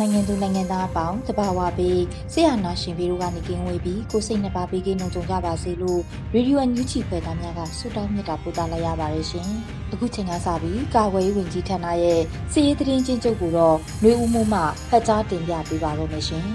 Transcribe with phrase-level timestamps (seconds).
[0.00, 2.00] မြန်မာနိုင်ငံသူနိုင်ငံသားအပေါင်းတဘာဝပေး
[2.32, 6.00] ဆရာနာရှင်ဗီတို့ကနေကင်းဝေးပြီးကိုစိတ်နှပါပေးကင်းလုံးကြုံကြပါစေလို့
[6.34, 9.48] ရေဒီယိုအန်ယူချီဖွယ်သားများကဆုတောင်းမြတ်တာပို့သလိုက်ရပါတယ်ရှင်။
[9.92, 12.20] အခုချိန်ကစပြီးကာဝေးဝင်ကြီးဌာနရဲ့
[12.52, 16.44] စီရေးသတင်းချင်းချုပ်ကိုတော့နှွေဦးမှုမှဖတ်ကြားတင်ပြပေးပါရမရှင်။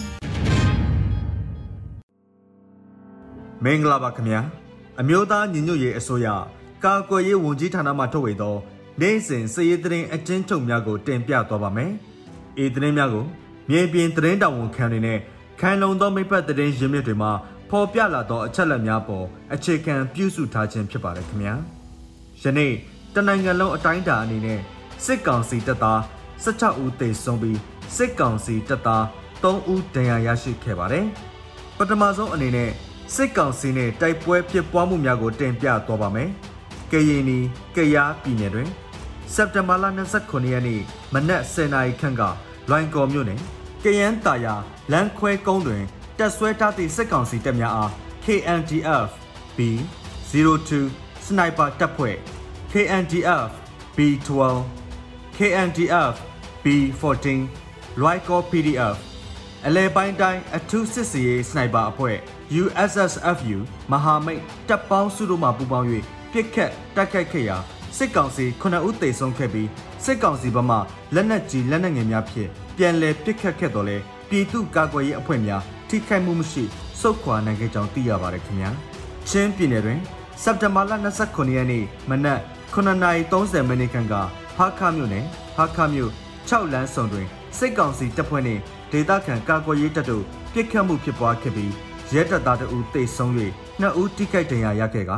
[3.64, 4.40] မင်္ဂလာပါခင်ဗျာ။
[5.00, 6.28] အမျိုးသားညီညွတ်ရေးအစိုးရ
[6.84, 8.56] ကာကွယ်ရေးဝန်ကြီးဌာနမှထုတ်ဝေသော
[9.02, 11.94] နိုင်စဉ်စီရေးသတင်းအကျဉ်းချုပ်များကိုတင်ပြသွားပါမယ်။
[12.64, 13.26] ဤသတင်းများကို
[13.70, 15.20] မြေပြင်သတင်းတောင်ဝန်ခံတွေနဲ့
[15.60, 17.32] ခံလုံသောမိဖက်သတင်းရင်းမြစ်တွေမှာ
[17.70, 21.54] ဖော်ပြလာသောအချက်အလက်များပေါ်အခြေခံပြုစုထားခြင်းဖြစ်ပါတယ်ခင်ဗျာ
[22.42, 22.74] ယနေ့
[23.16, 24.60] တနိုင်ငံလုံးအတိုင်းအတာအနေနဲ့
[25.06, 26.00] စစ်ကောင်စီတပ်သား
[26.44, 27.60] 16ဦးသေဆုံးပြီး
[27.96, 29.04] စစ်ကောင်စီတပ်သား
[29.44, 31.06] 3ဦးဒဏ်ရာရရှိခဲ့ပါတယ်
[31.78, 32.70] ပထမဆုံးအနေနဲ့
[33.16, 36.30] စစ်ကောင်စီနဲ့တိုက်ပွဲဖြစ်ပွားမှုများကိုတင်ပြသွားပါမယ်
[36.92, 37.40] ကရင်နီ
[37.76, 38.70] ကယားပြည်နယ်တွင်
[39.34, 39.86] စက်တင်ဘာလ
[40.20, 40.82] 29ရက်နေ့
[41.14, 42.24] မနက်10:00နာရီခန့်က
[42.70, 43.40] လွိုင်ကော်မြို့နယ်
[43.84, 44.56] ကယန်းတာယာ
[44.92, 45.84] လမ်းခွဲကုန်းတွင်
[46.18, 47.92] တက်ဆွဲထားသည့်စစ်ကောင်စီတပ်များအား
[48.26, 49.10] KNDF
[49.58, 50.72] B02
[51.26, 52.16] စနိုက်ပါတပ်ဖွဲ့
[52.72, 53.50] KNDF
[53.98, 54.30] B12
[55.38, 56.14] KNDF
[56.64, 57.28] B14
[58.00, 58.98] လွိုင်ကော် PDF
[59.68, 62.18] အလဲပိုင်းတိုင်းအထူးစစ်စီရေးစနိုက်ပါအဖွဲ့
[62.62, 63.58] USSFU
[63.92, 65.88] မဟာမိတ်တပ်ပေါင်းစုတို့မှပူးပေါင်း၍
[66.32, 67.58] ပြစ်ခတ်တိုက်ခိုက်ခဲ့ရာ
[67.98, 69.70] စစ်ကောင်စီ9ဦးသေဆုံးခဲ့ပြီး
[70.04, 70.78] စစ်ကောင်စီဘက်မှ
[71.16, 73.98] လက်နက်ကြီးလက်နက်ငယ်များဖြင့်ပြန်လည်ပစ်ခတ်ခဲ့တော်လဲ
[74.30, 76.64] ပြည်သူ့ကာကွယ်ရေးအဖွဲ့များထိခိုက်မှုမရှိ
[77.00, 78.70] စုခွာနိုင်ခဲ့ကြောင်းသိရပါတယ်ခင်ဗျာ
[79.30, 80.00] ချင်းပြည်နယ်တွင်
[80.44, 80.94] စက်တင်ဘာလ
[81.24, 82.40] 29ရက်နေ့မနက်
[82.74, 84.14] 9:30မိနစ်ခန့်က
[84.58, 86.12] ဟာခမြို့နယ်ဟာခမြို့
[86.50, 87.28] 6လမ်းဆောင်တွင်
[87.58, 88.62] စစ်ကောင်စီတပ်ဖွဲ့နှင့်
[88.92, 90.24] ဒေသခံကာကွယ်ရေးတပ်တို့
[90.54, 91.74] ပစ်ခတ်မှုဖြစ်ပွားခဲ့ပြီး
[92.14, 93.32] ရဲတပ်သားတို့သေဆုံး၍
[93.80, 95.12] နှစ်ဦးထိခိုက်ဒဏ်ရာရခဲ့က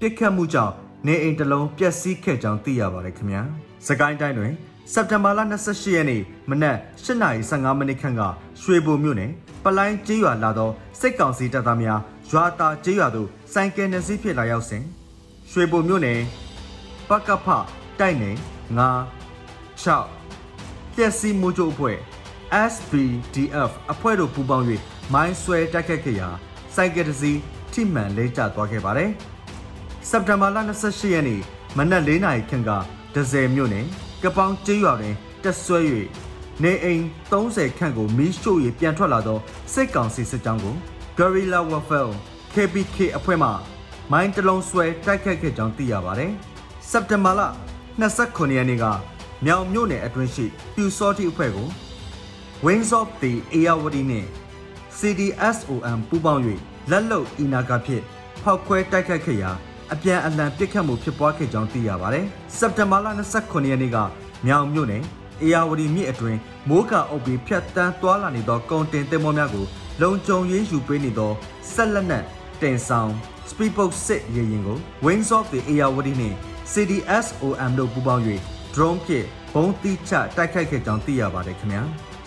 [0.00, 0.74] ပစ်ခတ်မှုကြောင့်
[1.06, 3.42] နေအိမ်တစ်လုံးပျက်စီးခဲ့ကြောင်းသိရပါတယ်ခင်ဗျာ။
[3.86, 4.52] စကိုင်းတိုင်းတွင်
[4.92, 8.22] စက်တင်ဘာလ28ရက်နေ့မနက်8:15မိနစ်ခန့်က
[8.62, 9.30] ရွှေဘိုမြို့နယ်
[9.64, 12.00] ပလိုင်းကျေးရွာလာသောစစ်ကောင်စီတပ်သားများ
[12.30, 14.84] ရွာတာကျေးရွာသို့စိုင်းကယ်နှစီးဖြစ်လာရောက်စဉ်
[15.50, 16.20] ရွှေဘိုမြို့နယ်
[17.08, 17.46] ပကဖ
[18.00, 18.36] တိုက်နယ်
[19.16, 21.98] 9 6ပျက်စီးမှုချုပ်အဖွဲ့
[22.72, 24.66] SBDF အဖွဲ့တို့ပူးပေါင်း၍
[25.14, 26.28] မိုင်းဆွဲတိုက်ခတ်ခဲ့ရာ
[26.74, 27.32] စိုက်ကယ်တစီ
[27.72, 29.10] ထိမှန်လဲကျသွားခဲ့ပါတယ်။
[30.08, 31.40] စက်တင်ဘာလ28ရက်နေ့
[31.76, 32.70] မနက်၄နာရီခန့်က
[33.14, 33.86] ဒဇယ်မြို့နယ်
[34.22, 35.78] ကပောင်ကျေးရွာတွင်တက်ဆွဲ၍
[36.62, 39.38] နေအိမ်30ခန့်ကိုမီးရှို့၍ပြန်ထွက်လာသော
[39.72, 40.74] စစ်ကောင်စီစစ်ကြောင်းကို
[41.18, 42.12] Guerrilla Warfare
[42.54, 43.48] KPK အဖွဲ့မှ
[44.12, 46.32] မိုင်းတလုံးဆွဲတိုက်ခတ်ခဲ့ကြောင်းသိရပါတယ်။
[46.90, 47.40] စက်တင်ဘာလ
[48.00, 48.84] 29ရက်နေ့က
[49.44, 51.68] မြောင်မြို့နယ်အတွင်းရှိပြူစောတိအဖွဲ့ကို
[52.66, 54.28] Wings of the Ayawadi နှင့်
[54.98, 56.42] CDSOM ပူးပေါင်း၍
[56.90, 58.02] လက်လုံအီနာကဖြင့်
[58.42, 59.50] ဖောက်ခွဲတိုက်ခတ်ခဲ့ရာ
[59.92, 63.06] အပြန်အလှန်ပစ်ခတ်မှုဖြစ်ပွားခဲ့ကြောင်းသိရပါတယ်။စက်တင်ဘာလ
[63.38, 63.96] 29ရက်နေ့က
[64.46, 65.02] မြောင်မြို့နယ်
[65.42, 69.66] အေယာဝတီမြစ်အတွင်းမိုးကအုပ်ပြီးဖြတ်တန်းသွားလာနေသောကုန်တင်သင်္ဘောများကို
[70.02, 71.32] လုံခြုံရေးယူပေးနေသော
[71.72, 72.24] ဆက်လက်နက်
[72.62, 73.10] တင်ဆောင်
[73.50, 76.36] Speedboat စစ်ရေရင်ကို Wings of the Ayawadi နှင့်
[76.72, 78.22] CDSOM တို့ပူးပေါင်း၍
[78.74, 81.82] drone ဖြင့်ဘုံတိချတိုက်ခိုက်ခဲ့ကြောင်းသိရပါတယ်ခင်ဗျာ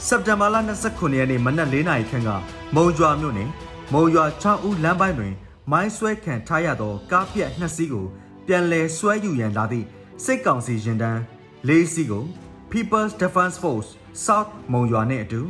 [0.07, 0.55] စက်တင်ဘာလ
[0.87, 2.29] 29ရက်နေ့မနက်၄နာရီခန့်က
[2.75, 3.49] မုံရွာမြို့နယ်
[3.93, 5.33] မုံရွာ6ဦးလမ်းပိုင်းတွင်
[5.71, 8.05] မိုင်းဆွဲခံထားရသောကားပြက်နှစ်စီးကို
[8.47, 9.85] ပြန်လည်ဆွဲယူရန်လာသည့်
[10.23, 11.19] စစ်ကောင်စီရင်တန်း
[11.67, 12.23] ၄စီးကို
[12.71, 13.89] People's Defense Force
[14.25, 15.41] South မုံရွာနှင့်အတူ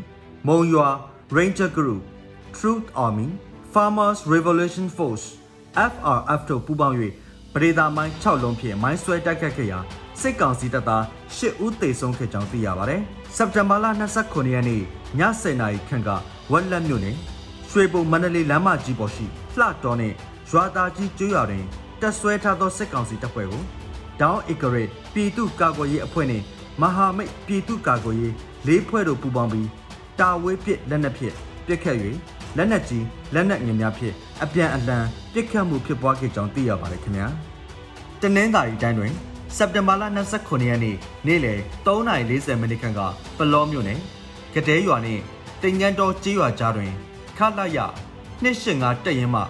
[0.48, 0.88] မုံရွာ
[1.38, 2.02] Ranger Group
[2.58, 3.30] Truth Army
[3.74, 5.26] Farmers Revolution Force
[5.92, 6.98] FRF တို့ပူးပေါင်း၍
[7.54, 9.80] ပရိသာမိုင်း6လုံးဖြင့်မိုင်းဆွဲတိုက်ခတ်ခဲ့ရာ
[10.22, 11.04] စစ်ကောင်စီတပ်သား
[11.38, 13.02] 10ဦးသေဆုံးခဲ့ကြောင်းသိရပါတယ်။
[13.36, 13.86] စက်တင်ဘာလ
[14.20, 14.84] 29ရက်နေ့ည
[15.20, 16.10] 10:00နာရီခန့်က
[16.52, 17.18] ဝက်လက်မြို့နယ်
[17.76, 19.26] ရွှေဘုံမန္တလေးလမ်းမကြီးပေါ်ရှိ
[19.60, 20.14] လှတော်နဲ့
[20.50, 21.66] ရွာသားကြီးကျွော်တွင်
[22.02, 23.64] တက်ဆွဲထားသောစစ်ကောင်စီတပ်ဖွဲ့ကို
[24.22, 26.42] ဒေါင်းအီဂရစ်ပြည်သူ့ကာကွယ်ရေးအဖွဲ့နဲ့
[26.82, 28.34] မဟာမိတ်ပြည်သူ့ကာကွယ်ရေး
[28.68, 29.68] လေးဖွဲ့တို့ပူးပေါင်းပြီး
[30.20, 31.34] တာဝေးပစ်လက်နက်ဖြင့်
[31.68, 31.98] ပစ်ခတ်၍
[32.58, 37.28] လက်နက်ကြီးလက်နက်ငယ်များဖြင့်အပြန်အလှန်ပစ်ခတ်မှုဖြစ်ပွားခဲ့ကြောင်းသိရပါတယ်ခင်ဗျာ
[38.22, 39.14] တနင်္သာရီတိုင်းတွင်
[39.58, 40.04] စက်တင်ဘာလ
[40.36, 40.96] 29ရက်နေ့
[41.28, 43.00] နေ့လယ်3:40မိနစ်ခန့်က
[43.38, 44.00] ပလောမြို့နယ်
[44.56, 45.22] ကတဲရွာနှင့်
[45.64, 46.94] တင်ငန်းတော်ကျေးရွာကြားတွင်
[47.38, 47.80] ခလာရ
[48.44, 49.42] 285တက်ရင်မှ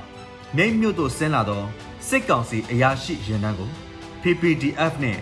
[0.56, 1.64] မြိတ်မြို့သို့ဆင်းလာသော
[2.08, 3.72] စစ်ကောင်စီအရာရှိရင်တန်းကို
[4.22, 5.22] PPDF နှင့်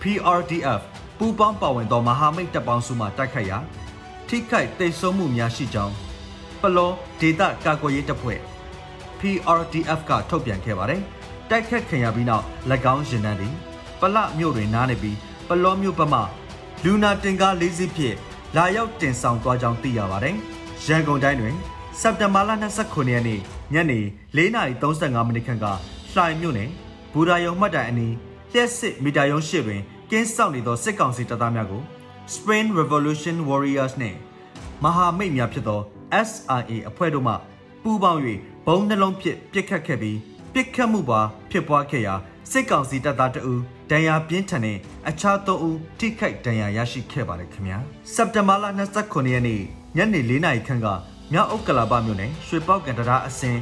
[0.00, 0.82] PRDF
[1.18, 3.58] ပူးပေါင်းပါဝင်သောမဟာမိတ်တပ်ပေါင်းစုမှတိုက်ခိုက်ရာ
[4.28, 5.94] ထိခိုက်တိတ်ဆုံးမှုများရှိကြောင်း
[6.62, 6.90] ပလော
[7.20, 8.40] ဒေတာကာကွယ်ရေးတပ်ဖွဲ့
[9.20, 11.00] PRDF ကထုတ်ပြန်ခဲ့ပါတယ်။
[11.50, 12.44] တိုက်ခတ်ခံရပြီးနောက်၎
[12.94, 13.54] င်းရင်တန်းသည်
[14.00, 15.16] ပလမြို့တွင်နားနေပြီး
[15.48, 16.20] ပလောမြို့ဘက်မှ
[16.84, 18.16] လူနာတင်ကား၄စီးဖြင့်
[18.56, 20.36] လာရောက်တင်ဆောင်သွားကြောင်းသိရပါတယ်။
[20.86, 21.56] ရန်ကုန်တိုင်းတွင်
[22.00, 22.50] စက်တင်ဘာလ
[22.80, 23.40] 29ရက်နေ့
[23.74, 23.98] ညနေ
[24.36, 25.66] 4:35မိနစ်ခန့်က
[26.14, 26.70] လှိုင်မြို့နယ်
[27.12, 28.14] ဘူရာယုံမှတ်တိုင်အနီး
[28.52, 29.80] လျှက်စစ်မီတာယုံရှိတွင်
[30.10, 31.82] ကင်းစောင့်နေသောစစ်ကောင်စီတပ်သားများကို
[32.34, 34.18] Spring Revolution Warriors နှင့်
[34.84, 35.80] မဟာမိတ်များဖြစ်သော
[36.28, 37.34] SRA အဖွဲ့တို့မှ
[37.82, 38.20] ပူးပေါင်း၍
[38.66, 40.18] ဘုံနှလုံးဖြင့်ပစ်ခတ်ခဲ့ပြီး
[40.52, 42.14] ပစ်ခတ်မှုပါဖြစ်ပွားခဲ့ရာ
[42.50, 43.54] စစ်ကောင်စီတပ်သားတအူ
[43.90, 44.78] ဒဏ်ရာပြင်းထန်တဲ့
[45.08, 47.78] အခြားသုံးဦးထိခိုက်ဒဏ်ရာရရှိခဲ့ပါတယ်ခင်ဗျာ
[48.14, 48.64] စက်တင်ဘာလ
[48.98, 49.62] 29ရက်နေ့
[49.96, 50.86] ညနေ4နာရီခန့်က
[51.32, 53.56] မြောက်ဥက္ကလာပမြို့နယ်ရွှေပေါက်ကန်တရားအစင်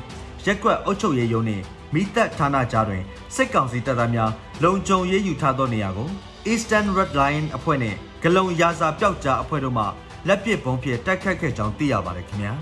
[0.46, 1.64] ရက်ကွက်အုပ်ချုပ်ရေးရုံးနှင့်
[1.94, 3.02] မိသက်ဌာနကြားတွင်
[3.34, 4.30] စစ်ကောင်စီတပ်သားများ
[4.64, 6.08] လုံခြုံရေးယူထားသောနေရာကို
[6.50, 9.84] Eastern Red Line အဖွဲ့နဲ့ဂလုံရာစာပျောက်ကြားအဖွဲ့တို့မှ
[10.28, 12.52] လက်ပစ်ဘုံဖြင့်တိုက်ခတ်ခဲ့ကြောင်းသိရပါတယ်ခင်ဗျာ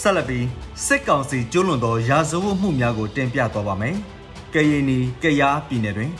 [0.00, 0.46] ဆက်လက်ပြီး
[0.86, 3.96] စစ်ကောင်စီကျူးလွန်သောရာဇဝတ်မှုများကိုတင်ပြသွားပါမယ်
[4.54, 6.12] ကရင်နီကရားပြည်နယ်တွင်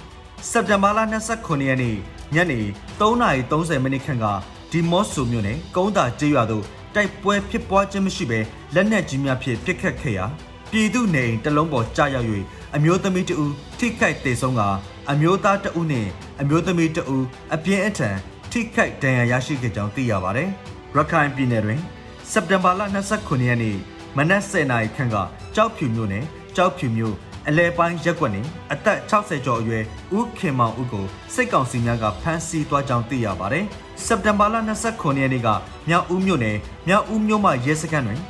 [0.50, 1.00] စက်တင်ဘာလ
[1.34, 1.96] 29ရက်နေ့
[2.34, 2.60] ညနေ
[3.00, 4.26] 3:30မိနစ်ခန့်က
[4.75, 8.41] ဒီမော့ဆိုမြို့နယ်ကုန်းတာကျေးရွာသို့တိုက်ပွဲဖြစ်ပွားခြင်းမရှိဘဲ
[8.75, 10.25] လက်နက်ကြီးများဖြင့်ပစ်ခတ်ခဲ့ရာ
[10.71, 12.29] ပြည်သူနေအိမ်တလုံးပေါ်ကြားရောက်၍
[12.76, 14.62] အမျိုးသမီးတဦးထိခိုက်ဒေဆုံးက
[15.11, 16.11] အမျိုးသားတဦးနှင့်
[16.41, 17.25] အမျိုးသမီးတဦး
[17.55, 18.17] အပြင်းအထန်
[18.53, 20.49] ထိခိုက်ဒဏ်ရာရရှိခဲ့ကြောင်းသိရပါတယ်။
[20.97, 21.81] ရခိုင်ပြည်နယ်တွင်
[22.31, 22.82] စက်တင်ဘာလ
[23.15, 23.77] 29ရက်နေ့
[24.17, 25.17] မနက်10:00နာရီခန့်က
[25.55, 26.25] ကြောက်ဖြူမြို့နယ်
[26.56, 27.15] ကြောက်ဖြူမြို့
[27.49, 28.43] အလဲပိုင်းရက်ကွက်နေ
[28.73, 29.85] အသက်60ကျော်အရွယ်
[30.19, 33.67] ဦးခင်မောင်ဦးကိုစစ်ကောင်စီများကဖမ်းဆီးသွားကြောင်းသိရပါတယ်။
[34.02, 34.56] စက်တင်ဘာလ
[34.88, 35.49] 29ရက်နေ့က
[35.88, 36.56] မြောက်ဦးမြို့နယ်
[36.88, 38.20] မြောက်ဦးမြို့မှရဲစခန်းတွင်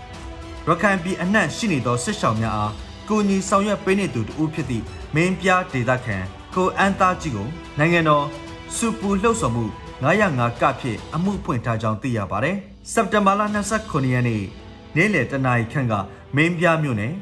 [0.66, 2.72] ရခိုင်ပြည်အနှံ့ရှိနေသောစစ်ဆောင်များအား
[3.08, 4.84] ကိုညီဆောင်ရွက်ပေးနေသူတူဖြစ်သည့်
[5.14, 6.16] မင်းပြားဒေသခံ
[6.54, 8.24] ကိုအန်သားကြီးကိုနိုင်ငံတော်
[8.76, 9.64] စူပူလှုပ်ဆောင်မှု
[10.04, 12.56] 905ကဖြစ်အမှုဖွင့်ထားကြောင်းသိရပါတယ်။
[12.92, 13.42] စက်တင်ဘာလ
[13.76, 14.42] 29ရက်နေ့
[14.96, 15.94] နေ့လယ်တနာရီခန့်က
[16.36, 17.14] မင်းပြားမြို့နယ်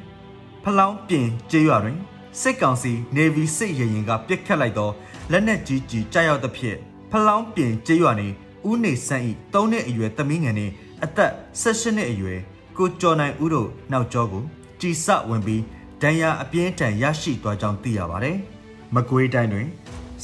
[0.65, 1.99] ဖလောင်းပြင်ကျေးရွာတွင်
[2.41, 4.91] စစ်ကောင်စီ Navy စစ်ရေရင်ကပစ်ခတ်လိုက်သော
[5.31, 6.79] လက်နက်ကြီးကြီးကြားရောက်သဖြင့်
[7.13, 8.29] ဖလောင်းပြင်ကျေးရွာနေ
[8.69, 10.73] ဦးနေဆန်းဤ၃နှစ်အရွယ်သမီးငယ်နှင့်
[11.05, 12.41] အသက်၁၈နှစ်အရွယ်
[12.77, 14.45] ကိုကျော်နိုင်ဦးတို့နောက်ကျောကို
[14.81, 15.63] ကြည်စဝင်ပြီး
[16.03, 18.37] ဒဏ်ရာအပြင်းထန်ရရှိသွားကြောင်းသိရပါတယ်။
[18.95, 19.67] မကွေးတိုင်းတွင်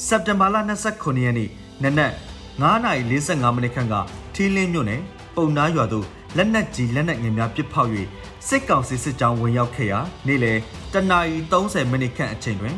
[0.05, 0.55] စက်တင်ဘာလ
[0.89, 1.49] 29ရက်နေ့
[1.83, 2.13] နနက်
[2.61, 3.95] 9:45မိနစ်ခန့်က
[4.33, 5.01] ထီးလင်းမြို့နယ်
[5.35, 6.05] ပုံနာရွာသို့
[6.37, 7.89] လက်နက်ကြီးလက်နက်ငယ်များပစ်ဖောက်၍
[8.47, 10.57] စစ်ကောင်စီစစ်ကြောင်းဝင်ရောက်ခဲ့ရာနေ့လယ်
[10.93, 12.75] တနာရီ30မိနစ်ခန့်အချိန်တွင်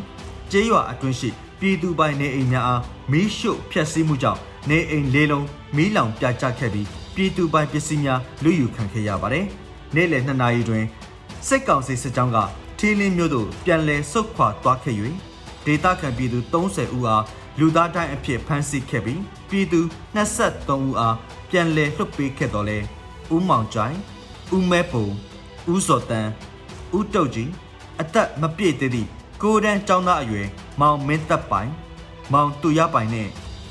[0.51, 1.29] ကျေးရွာအတွင်းရှိ
[1.61, 2.81] ပြည်သူပိုင်နေအိမ်များအား
[3.11, 9.45] မီးရှို့ဖျက်ဆီးမှုကြောင့်နေအိမ်လေးလုံးမီးလောင်ပြကျခဲ့ပြီးပြည်သူပိုင်ပစ္စည်းများလူယူခံခဲ့ရပါတယ်။
[9.95, 10.85] နေ့လယ်2နာရီတွင်
[11.47, 12.37] စစ်ကောင်စီစစ်ကြောင်းက
[12.79, 14.95] ထီးလင်းမြို့သို့ပြန်လည်ဆုတ်ခွာသွားခဲ့၍
[15.65, 17.23] ဒေသခံပြည်သူ30ဦးအား
[17.59, 19.81] လူသားတိုင်းအဖြစ်ဖမ်းဆီးခဲ့ပြီးပြည်သူ
[20.15, 21.15] 23ဦးအား
[21.49, 22.77] ပြန်လည်လွှတ်ပေးခဲ့တော်လဲ
[23.35, 23.97] ဦးမောင်ကြိုင်
[24.55, 25.05] ဦးမဲပုံ
[25.71, 26.31] ဦးစော်တန်း
[26.97, 27.51] ဦးတုတ်ကြီး
[28.01, 29.09] အသက်မပြည့်သေးသည့်
[29.41, 30.47] ကိုရန်ចောင်းသားအရွယ်
[30.81, 31.71] မောင်မင်းသက်ပိုင်
[32.33, 33.29] မောင်တူရပိုင်နဲ့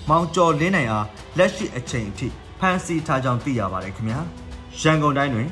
[0.08, 1.06] မောင်ကျော်လင်းနိုင်အား
[1.38, 4.20] လက်ရှိအချိန်အထိဖမ်းဆီးထားကြောင်းသိရပါတယ်ခင်ဗျာ
[4.80, 5.48] ရန်ကုန်တိုင်းတွင်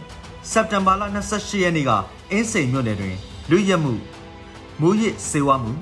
[0.50, 1.90] စက်တင်ဘာလ28ရက်နေ့က
[2.30, 3.16] အင်းစိန်မြို့နယ်တွင်
[3.50, 3.94] လူရက်မှု
[4.80, 5.72] မူရစ်စေဝါမှု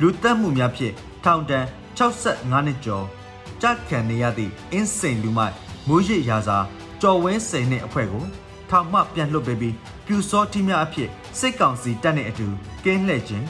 [0.00, 1.64] လူတက်မှုများဖြင့်ထောင်ဒဏ်
[1.98, 3.04] 65နှစ်ကျော်
[3.62, 5.54] ကြခံနေရသည့်အင်းစိန်လူမိုက်
[5.88, 6.58] မူရစ်ရာစာ
[7.00, 8.24] ကျော်ဝင်းစိန်နှင့်အဖွဲ့ကို
[8.70, 9.74] ထောင်မှပြန်လွှတ်ပေးပြီး
[10.06, 12.46] ပြူစောတိများအဖြစ်စစ်ကောင်စီတပ်နှင့်အတူ
[12.84, 13.46] ကင်းလှည့်ခြင်း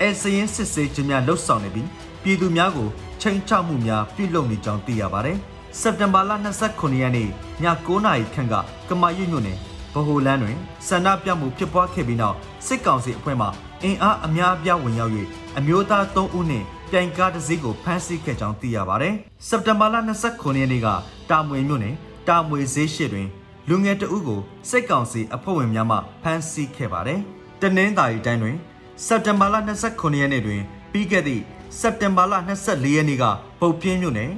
[0.00, 1.88] အဲစရင်စစ်ဆေးခြင်းများလှုပ်ဆောင်နေပြီး
[2.22, 2.88] ပြည်သူများကို
[3.20, 5.38] ချိန်ချမှုများပြုလုပ်နေကြောင်းသိရပါတယ်။
[5.80, 6.30] စက်တင်ဘာလ
[6.66, 7.30] 29ရက်နေ့ည
[7.62, 8.54] 9:00နာရီခန့်က
[8.88, 9.58] ကမာရွတ်မြို့နယ်
[9.94, 12.36] ဗဟိုလန်းတွင်ဆန္ဒပြမှုဖြစ်ပွားခဲ့ပြီးနောက်
[12.66, 13.46] စစ်ကောင်စီအဖွဲ့မှ
[13.82, 15.12] အင်အားအများအပြားဝင်ရောက်၍
[15.58, 19.14] အမျိုးသား3ဦးနှင့်ပြိုင်ကားတစ်စီးကိုဖမ်းဆီးခဲ့ကြောင်းသိရပါတယ်။
[19.48, 20.88] စက်တင်ဘာလ29ရက်နေ့က
[21.30, 21.94] တာမွေမြို့နယ်
[22.28, 23.28] တာမွေဈေးရှိတွင်
[23.68, 27.20] လူငယ်တဦးကိုစစ်ကောင်စီအဖွဲ့ဝင်များမှဖမ်းဆီးခဲ့ပါတယ်။
[27.60, 28.56] တနင်္သာရီတိုင်းတွင်
[29.04, 29.56] စက်တင်ဘာလ
[29.88, 30.62] 29ရက်နေ့တွင်
[30.92, 31.42] ပြီးခဲ့သည့်
[31.78, 32.34] စက်တင်ဘာလ
[32.64, 33.24] 24ရက်နေ့က
[33.60, 34.30] ပုတ်ပြင်းမြို့နယ်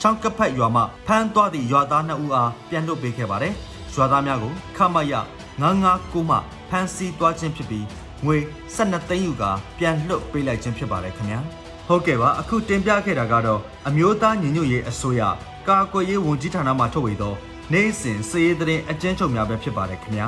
[0.00, 3.54] ချောင်းကဖက်ရွာမှဖမ်းသွားသည့်ရွာသား2ဦးအားပြန်လွှတ်ပေးခဲ့ပါတယ်။
[3.94, 5.14] ရွာသားများကိုခမရ
[5.62, 6.36] 959မှ
[6.70, 7.86] ဖမ်းဆီးသွားခြင်းဖြစ်ပြီး
[8.24, 8.36] ငွေ
[8.76, 9.44] 12သိန်းယူက
[9.78, 11.40] ပြန်လွှတ်ပေးလိုက်ခြင်းဖြစ်ပါတယ်ခင်ဗျာ။
[11.88, 15.22] ဟုတ်ကဲ့ပါအခုတင်ပြခဲ့တာကတော့အမျိုးသားညီညွတ်ရေးအစိုးရ
[15.68, 17.34] ကာကွယ်ရေးဝန်ကြီးဌာနမှထုတ်ဝေသော
[17.72, 20.26] နိုင်စဉ်စည်ရေးသတင်းအကျဉ်းချုပ်များပဲဖြစ်ပါတယ်ခင်ဗျာ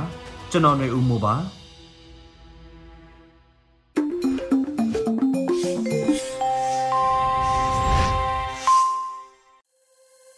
[0.50, 1.34] ကျွန်တော်ຫນွေဦးမိုးပါ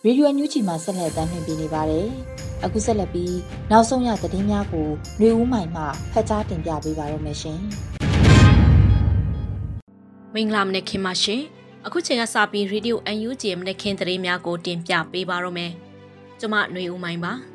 [0.06, 2.08] ရေဒီယိုအန်ယူဂျီမှာဆက်လက်တင်ပြနေပါတယ်။
[2.66, 3.36] အခုဆက်လက်ပြီး
[3.72, 7.60] နောက်ဆုံးရသတင်းများကိုຫນွေဦးမိုင်မှဖတ်ကြားတင်ပြပေးပါရမရှင်။
[10.34, 11.42] မင်္ဂလာမနက်ခင်းပါရှင်။
[11.86, 15.72] အခုချိန်ကစပြီးရေဒီယိုအန်ယူဂျီမနက်ခင်းသတင်းများကိုတင်ပြပေးပါရမယ်။
[16.40, 17.34] ကျွန်မຫນွေဦးမိုင်ပါ။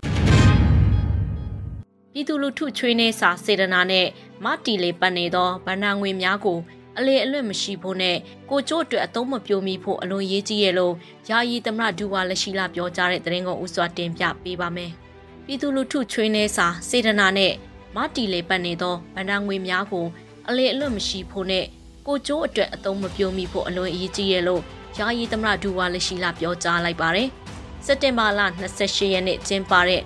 [2.13, 4.07] ပြည်သူလူထုချွေးနေစာစေတနာနဲ့
[4.45, 6.59] မတီလေးပတ်နေသောဗန္နာငွေများကို
[6.98, 8.18] အလေအလွတ်မရှိဖို့နဲ့
[8.50, 10.94] ကိုကျို့အတွက်အသုံးမပြုမိဖို့အလွန်ရေးကြီးရဲ့လို့
[11.30, 14.92] ယာယီသမရဒူဝါလက်ရှိလာပြောကြားတဲ့သတင်းကိုဥစွာတင်ပြပေးပါမယ်။
[15.46, 17.54] ပြည်သူလူထုချွေးနေစာစေတနာနဲ့
[17.96, 20.06] မတီလေပတ်နေသောဗန္ဒငွေများကို
[20.48, 21.66] အလေအလွတ်မရှိဖို့နဲ့
[22.08, 24.62] ကိုကျိုးအတွက်အသုံးမပြုမိဖို့အလွန်အရေးကြီးရဲ့လို့
[25.00, 27.30] ယာယီသမရဒူဝါလက်ရှိလာပြောကြားလိုက်ပါတယ်။
[27.86, 28.42] စက်တင်ဘာလ
[28.78, 30.02] 28ရက်နေ့ကျင်းပတဲ့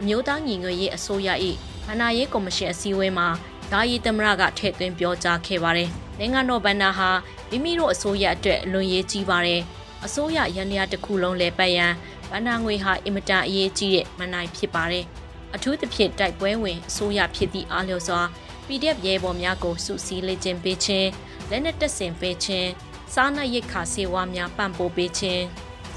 [0.00, 1.28] အမျိုးသားညီညွတ်ရေးအစိုးရ၏
[1.86, 3.28] ဗန္ဒာရေးကော်မရှင်အစည်းအဝေးမှာ
[3.72, 7.10] ယာယီသမရကထည့်သွင်းပြောကြားခဲ့ပါတယ်။ နိုင်ငံတော်ဗန္နာဟာ
[7.50, 9.62] မိမိတို့အစိုးရအတွက်အလွန်ရေးကြီးပါတယ်။
[10.04, 11.92] အစိုးရရန်ရာတစ်ခုလုံးလဲပတ်ရန်
[12.30, 15.04] ဗန္နာငွေဟာအင်မတန်အရေးကြီးတဲ့မနိုင်ဖြစ်ပါတယ်။
[15.54, 18.20] အထူးသဖြင့်တိုက်ပွဲဝင်အစိုးရဖြစ်သည့်အားလျော်စွာ
[18.66, 21.08] PDF ရဲဘော်များကိုစုစည်းလေ့ကျင့်ပေးခြင်း
[21.50, 22.68] လက်နက်တပ်ဆင်ပေးခြင်း
[23.14, 25.42] စားနပ်ရိက္ခာဆေးဝါးများပံ့ပိုးပေးခြင်း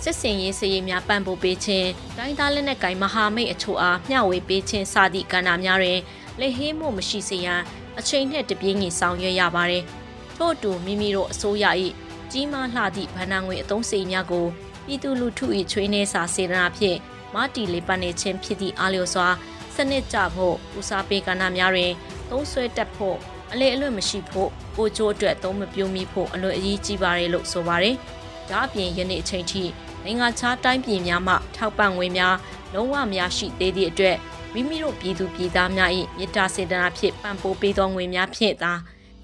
[0.04, 6.00] စစ်စင်ရေးစည်ရေးများပံ့ပိုးပေးခြင်းတိုင်းသားလက်နက်ကိုင်မဟာမိတ်အချို့အားမျှဝေပေးခြင်းစသည့်ကဏ္ဍများတွင်
[6.40, 7.62] လက်ဟင်းမှုမရှိစေရန်
[8.00, 9.84] အချိန်နဲ့တပြေးညီဆောင်ရွက်ရပါတယ်။
[10.38, 11.66] ထို့အတူမိမိတို့အစိုးရ၏
[12.32, 14.46] ကြီးမားလှသည့်ဗဏ္ဍာငွေအသုံးစရိတ်များကို
[14.86, 16.98] ပြည်သူလူထု၏ချွေးနှဲစာစေတနာဖြင့်
[17.34, 19.28] မတီလေးပတ်နေခြင်းဖြစ်သည့်အားလျော်စွာ
[19.76, 21.92] စနစ်ကျဖို့ဦးစားပေးကဏ္ဍများတွင်
[22.30, 23.18] သုံးဆွဲတတ်ဖို့
[23.52, 27.96] အလေအလွတ်မရှိဖို့ကိုကျိုးအတွက်သုံးမပြုံးမိဖို့အလွယ်အရေးကြီးပါတယ်လို့ဆိုပါတယ်။
[28.50, 29.64] ဒါအပြင်ယနေ့အချိန်ထိ
[30.04, 32.36] နိုင်ငံခြားတိုင်းပြည်များမှထောက်ပံ့ငွေများ
[32.74, 34.18] လုံးဝများရှိသေးသည့်အတွက်
[34.54, 38.74] မိမိတို့ပြည်သူပြည်သားများ၏မေတ္တာစေတနာဖြင့်ပံ့ပိုးပေးသောငွေများဖြင့်သာ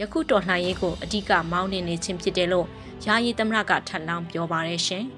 [0.01, 2.67] ယခုတော်လှန်ရေးကိုအဓိကမောင်းနှင်နေခြင်းဖြစ်တယ်လို့
[3.05, 5.05] ယာယီသမရကထပ်လောင်းပြောပါရရှင်။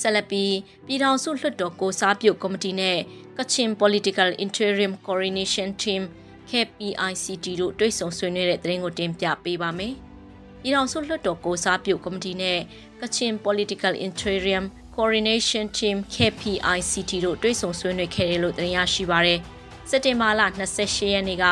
[0.00, 0.54] ဆက်လက်ပြီး
[0.86, 2.98] ပြည်ထောင်စုလွှတ်တော်ကိုစားပြုကော်မတီနဲ့
[3.36, 6.02] Kachin Political Interim Coordination Team
[6.50, 9.94] KPICT တို့တွဲဆုံဆွေးနွေးတဲ့သတင်းကိုတင်ပြပေးပါမယ်။
[10.60, 12.58] ပြည်ထောင်စုလွှတ်တော်ကိုစားပြုကော်မတီနဲ့
[13.00, 19.40] Kachin Political Interim Coordination Team KPICT တို့တွဲဆုံဆွေးနွေးခဲ့တယ်လို့သတင်းရရှိပါရယ်။
[19.90, 20.42] စက်တင်ဘာလ
[20.78, 21.44] 28ရက်နေ့က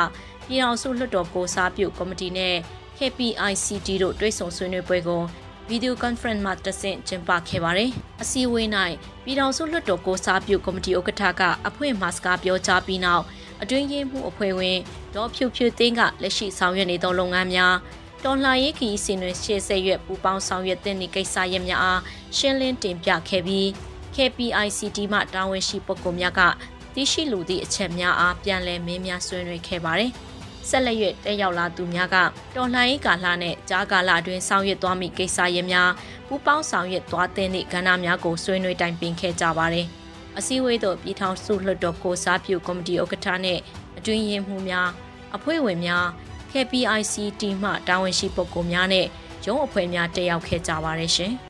[0.49, 2.55] ပြည်အောင်စုလွှတ်တော်ကိုစားပြုကော်မတီနဲ့
[2.99, 5.23] KPICT တို့တွဲဆုံဆွေးနွေးပွဲကို
[5.69, 7.91] ဗီဒီယိုကွန်ဖရင့်မှာတဆင့်ကျင်းပခဲ့ပါတယ်။
[8.23, 8.69] အစည်းအဝေး၌
[9.25, 13.25] ပြည်ထောင်စုလွှတ်တော်ကိုစားပြုကော်မတီဥက္ကဋ္ဌကအဖွဲ့မှစကားပြောကြားပြီးနောက်
[13.63, 14.79] အတွင်းရေးမှုအဖွဲ့ဝင်
[15.15, 17.75] ဒေါ်ဖြူဖြူသိန်းကလက်ရှိဆောင်ရွက်နေသောလုပ်ငန်းများ
[18.25, 22.01] တော်လှန်ရေးခီးစင်တွင်ရှေ့ဆက်ရွက်ပူပေါင်းဆောင်ရွက်တဲ့ကိစ္စရပ်များအား
[22.37, 23.67] ရှင်းလင်းတင်ပြခဲ့ပြီး
[24.15, 26.41] KPICT မှတာဝန်ရှိပုဂ္ဂိုလ်များက
[26.95, 30.13] သိရှိလူသည့်အချက်များအားပြန်လည်မင်းများဆွေးနွေးခဲ့ပါတယ်။
[30.69, 32.17] ဆက်လက်၍တက်ရောက်လာသူများက
[32.57, 35.91] တော်လှန်ရေးကာလနဲ့ကြားကာလအတွင်းဆောင်ရွက်သွားမိကိစ္စရပ်များ
[36.27, 39.87] ပူးပေါင်းဆောင်ရွက်သွားတဲ့သည့်ကဏ္ဍများကိုဆွေးနွေးတိုင်ပင်ခဲ့ကြပါတယ်။
[40.39, 43.59] အစည်းအဝေးသို့ပြည်ထောင်စုလွှတ်တော်ကိုစားပြုကော်မတီဥက္ကဋ္ဌနဲ့
[43.99, 44.89] အတွင်းရေးမှူးများ
[45.37, 46.05] အဖွဲ့ဝင်များ
[46.53, 49.07] KPIC တီမှတာဝန်ရှိပုဂ္ဂိုလ်များနဲ့
[49.47, 51.33] ရုံးအဖွဲ့များတက်ရောက်ခဲ့ကြပါတယ်ရှင်။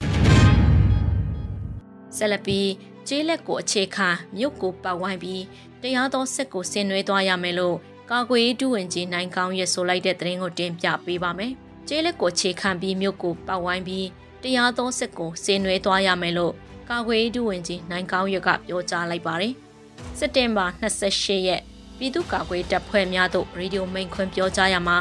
[2.16, 2.68] ဆက်လက်ပြီး
[3.08, 5.42] ကျေးလက်ကိုအခြေခံမြို့ကိုပတ်ဝိုင်းပြီး
[5.82, 7.76] တရားသောစစ်ကိုဆင်နွှဲသွားရမယ်လို့
[8.10, 11.52] ကာကွယ်ရေးဒုဝန်ကြီးနိုင်ကောင်းရဲ့ဆိုလိုက်တဲ့သတင်းကိုတင်ပြပေးပါမယ်။
[11.88, 14.06] ကျေးလက်ကိုခြေခံပြီးမြို့ကိုပတ်ဝိုင်းပြီး
[14.42, 16.52] တရားသောစစ်ကိုဆင်နွှဲသွားရမယ်လို့
[16.90, 19.54] ကာကွယ်ရေးဒုဝန်ကြီးနိုင်ကောင်းရကပြောကြားလိုက်ပါတယ်။
[20.18, 21.62] စက်တင်ဘာ28ရက်
[21.98, 24.98] ပြည်သူ့ကာကွယ်တပ်ဖွဲ့များတို့ရေဒီယိုမိန်ခွန်းပြောကြားရမှာ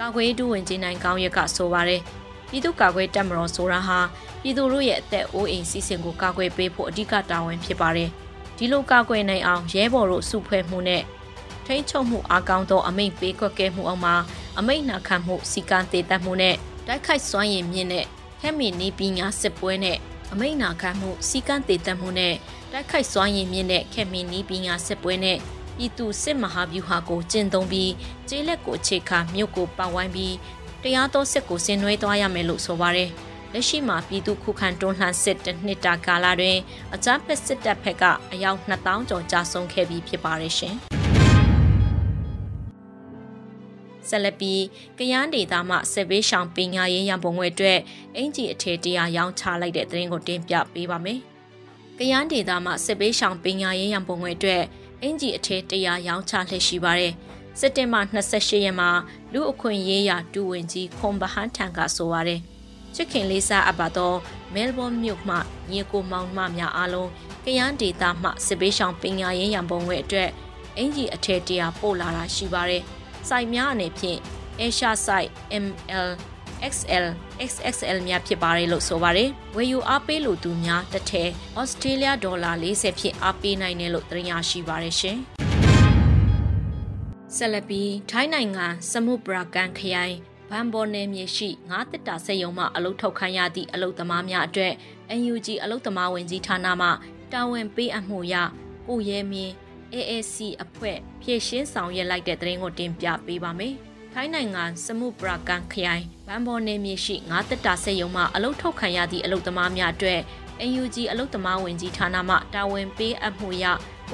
[0.00, 2.00] ကာကွယ်ရေးဒုဝန်ကြီးနိုင်ကောင်းရကဆိုပါတယ်။
[2.50, 3.98] ပြည်သူ့ကာကွယ်တပ်မတော်ဆိုတာဟာ
[4.42, 8.08] ပြည်သူတို့ရဲ့အသက်အိုးအိမ်စီစဉ်ကိုကာကွယ်ပေးဖို့အဓိကတာဝန်ဖြစ်ပါတယ်။
[8.56, 11.02] ဒီလိုကာကွယ်နိုင်အောင်ရဲဘော်တို့စုဖွဲ့မှုနဲ့
[11.66, 14.16] ထိန်းချုပ်မှုအားကောင်းသောအမိန့်ပေးကွက်ကဲမှုအောင်မှာ
[14.58, 18.06] အမိန့်နာခံမှုစီကံတည်တတ်မှုနဲ့တိုက်ခိုက်စွမ်းရည်မြင့်တဲ့
[18.40, 19.98] ဟက်မီနီပညာစစ်ပွဲနဲ့
[20.32, 22.34] အမိန့်နာခံမှုစီကံတည်တတ်မှုနဲ့
[22.72, 25.38] တိုက်ခိုက်စွမ်းရည်မြင့်တဲ့ခက်မီနီပညာစစ်ပွဲနဲ့
[25.76, 27.92] ပြည်သူစစ်မဟာဗျူဟာကိုကျင့်သုံးပြီး
[28.28, 30.34] ကျေးလက်ကိုအခြေခံမြို့ကိုပတ်ဝိုင်းပြီး
[30.82, 33.10] တရားတော်စစ်ကိုဆင်နွှဲသွားရမယ်လို့ဆိုပါတယ်။
[33.52, 36.58] လက်ရှိမှာပြည်သူခုခံတွန်းလှန်စစ်တစ်နှစ်တာကာလတွင်
[36.94, 40.76] အကြမ်းဖက်စစ်တပ်ဘက်ကအယောက်2000ကျော်ကြာဆုံးခဲ့ပြီးဖြစ်ပါတယ်ရှင်။
[44.12, 44.62] ဆက်လက်ပြီး
[44.98, 47.78] ကရန်ဒေတာမှစစ်ဘေးရှောင်ပညာရေးရန်ပုံငွေအတွက်
[48.16, 51.18] အင်ဂျီအထေတရားရောင်းချလိုက်တဲ့သတင်းကိုတင်ပြပေးပါမယ်။
[51.98, 54.62] ကရန်ဒေတာမှစစ်ဘေးရှောင်ပညာရေးရန်ပုံငွေအတွက်
[55.02, 57.12] အင်ဂျီအထေတရားရောင်းချလှည့်ရှိပါတယ်။
[57.58, 58.90] စက်တင်ဘာ28ရက်မှာ
[59.32, 62.40] လူအခွင့်ရေးရာဒူဝင်ကြီးခွန်ဘဟန်ထံကဆိုပါရယ်
[62.94, 64.16] ချစ်ခင်လေးစားအပ်ပါတော့
[64.54, 65.36] မဲလ်ဘွန်မြို့မှ
[65.70, 67.10] ညီကိုမောင်နှမများအားလုံး
[67.44, 70.30] ကရန်ဒေတာမှစစ်ပေးရှောင်ပညာရေးရန်ပုံငွေအတွက်
[70.76, 72.82] အင်ဂျီအထက်တရာပို့လာတာရှိပါတယ်။
[73.28, 74.18] စိုက်များအနေဖြင့်
[74.60, 75.32] Asia Site
[75.64, 76.10] ML
[76.74, 77.06] XL
[77.48, 81.28] XXL များဖြစ်ပါတယ်လို့ဆိုပါတယ်။ဝယ်ယူအားပေးလို့သူများတစ်ထည်
[81.60, 85.18] Australia ဒေါ်လာ40ဖြင့်အားပေးနိုင်တယ်လို့သိရရှိပါတယ်ရှင်။
[87.36, 90.16] ဆက်လက်ပြီးထိုင်းနိုင်ငံစမုပရာကန်ခရိုင်
[90.50, 94.72] ဘန်ဘော်နယ်မြေရှိငါးတစ်တာစက်ရုံမှအလုထုတ်ခိုင်းရသည့်အလုသမားများအတွက်
[95.18, 96.88] NUG အလုသမားဝင်ကြီးဌာနမှ
[97.32, 98.34] တာဝန်ပေးအပ်မှုရ
[98.88, 99.54] ကိုရဲမင်း
[99.94, 103.74] AAC အဖွဲ့ဖြည့်ရှင်းဆောင်ရွက်လိုက်တဲ့သတင်းကိုတင်ပြပေးပါမယ်။
[104.12, 110.20] ထိုင်းနိုင်ငံစမုပရာကန်ခရိုင်ဘန်ဘော်နယ်မြေရှိငါးတက်တာစက်ရုံမှအလုတ်ထုတ်ခံရသည့်အလုတ်သမားများအတွက်
[110.70, 113.64] NUG အလုတ်သမားဝင်ကြီးဌာနမှတာဝန်ပေးအပ်မှုရ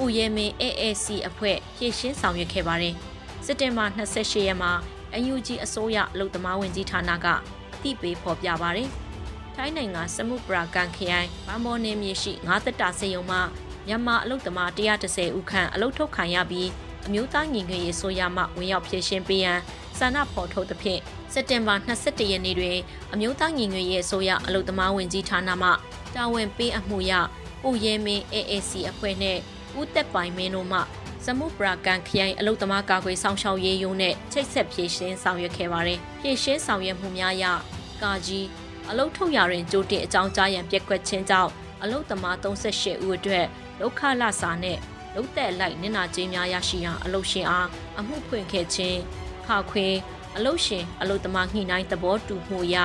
[0.01, 2.95] ဥရဲမင်း AAC အဖွဲ့ဖြည့်ရှင်းဆောင်ရွက်ခဲ့ပါတယ်။
[3.45, 4.71] စက်တင်ဘာ28ရက်မှာ
[5.21, 8.89] NUG အစိုးရအလုတ်သမားဝင်ကြီးဌာနကအသိပေးဖော်ပြပါတယ်။
[9.55, 13.39] ထိုင်းနိုင်ငံစမုပရာကန်ခရိုင်ဘန်ဘော်နယ်မြေရှိငါးတက်တာစက်ရုံမှ
[13.87, 16.69] မြန်မာအလုတ်သမား130ဦးခန့်အလုတ်ထုတ်ခံရပြီး
[17.07, 19.59] အမျိုးသားညီညွတ်ရေးဆိုရမှဝင်ရောက်ဖြည့်ရှင်ပေးရန်
[19.97, 21.01] ဆန္ဒဖော်ထုတ်သဖြင့်
[21.33, 22.77] စက်တင်ဘာ22ရက်နေ့တွင်
[23.13, 25.69] အမျိုးသားညီညွတ်ရေးဆိုရအလုတ်သမားဝင်ကြီးဌာနမှ
[26.15, 27.11] တာဝန်ပေးအမှုရ
[27.63, 29.39] ပိုရဲမင်း AAC အဖွဲ့နှင့်
[29.79, 30.79] ဦးသက်ပိုင်မင်းတို့မှ
[31.25, 37.45] စမုပရာကန်ခရိုင်အလုတ်သမားကာကွယ်ဆောင်ရှောက်ရေးယုံနဲ့ချိတ်ဆက်ဖြည့်ရှင်းဆောင်ရွက်ခဲ့ပါတယ်။ဖြည့်ရှင်းဆောင်ရွက်မှုများအရ
[38.01, 38.45] ကာကြီး
[38.89, 41.51] အလုတ်ထုတ်ရရင်ကြိုတင်အကြောင်းကြားရန်ပြက်ကွက်ခြင်းကြောင့်
[41.83, 43.45] အလုတ်သမား38ဦးအတွက်
[43.79, 44.77] ဒုက္ခလစာနဲ့
[45.15, 47.67] လုတ်သက်လိုက်နင်နာကြေးများရရှိရန်အလုရှင်အား
[47.99, 48.99] အမှုဖွင့်ခဲ့ခြင်း
[49.45, 49.87] ခါခွေ
[50.37, 52.75] အလုရှင်အလုသမားညှိနှိုင်းသဘောတူမှုရ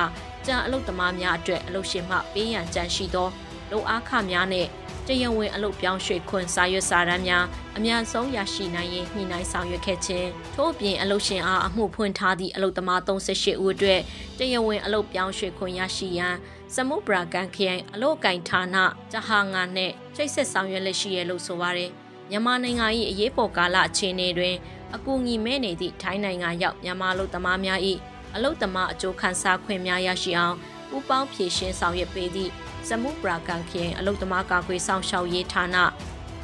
[0.45, 3.29] ကြံအလုသမားများအတွက်အလုရှင်မှပေးရန်ကြံရှိသော
[3.71, 4.67] လုံအားခများနဲ့
[5.07, 7.45] တရဝင်အလုပြောင်းရွှေ့ခွင့်စာရွက်စာတမ်းများ
[7.77, 14.01] အများဆုံးရရှိနိုင်ရင်ညှိနှိုင်းဆောင်ရွက်ခဲ့ခြင်းထို့အပြင်အလုရှင်အားအမှုဖွင့်ထားသည့်အလုသမား38ဦးအတွက်
[14.39, 16.35] တရဝင်အလုပြောင်းရွှေ့ခွင့်ရရှိရန်
[16.75, 18.75] စမုပရာကန်ခရိုင်အလို့ကင်ဌာန
[19.11, 21.91] ဂျဟာငါနဲ့ချိတ်ဆက်ဆောင်ရွက်လက်ရှိရလို့ဆိုပါတယ်
[22.29, 24.55] မြန်မာနိုင်ငံ၏အရေးပေါ်ကာလအခြေအနေတွင်
[24.95, 27.79] အကူအညီမဲ့နေသည့်ထိုင်းနိုင်ငံရောက်မြန်မာလူသမားများ၏
[28.35, 30.55] အလုသမားအကျိုးခံစားခွင့်များရရှိအောင်
[30.89, 32.51] ပူးပေါင်းဖြည့်ရှင်းဆောင်ရွက်ပေးသည့်
[32.87, 35.77] စမုပရာကန်ခရိုင်အလုသမားကာကွယ်ဆောင်ရှောက်ရေးဌာန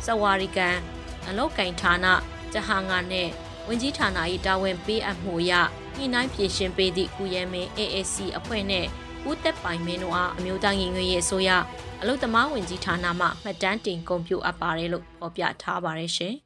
[0.05, 0.77] စဝါရီကန်
[1.27, 2.05] အလုကင်ဌာန
[2.53, 3.27] ဂျဟာငါနဲ့
[3.67, 4.09] ဝင်ကြီးဌာန၏
[4.45, 5.51] တာဝန်ပေးအပ်မှုရ
[5.95, 8.89] ညှိနှိုင်းဖြည့်ရှင်းပေးသည့်ကုရဲမင်း AAC အဖွဲ့နှင့်
[9.29, 11.49] ဦးသက်ပိုင်မင်းတို့အားအမျိုးသားညီညွတ်ရေးအစိုးရ
[12.01, 16.33] အလုသမားဝင်ကြီးဌာနမှမှတ်တမ်းတင်ဂုဏ်ပြုအပ်ပါတယ်လို့ဖော်ပြထားပါတယ်ရှင်။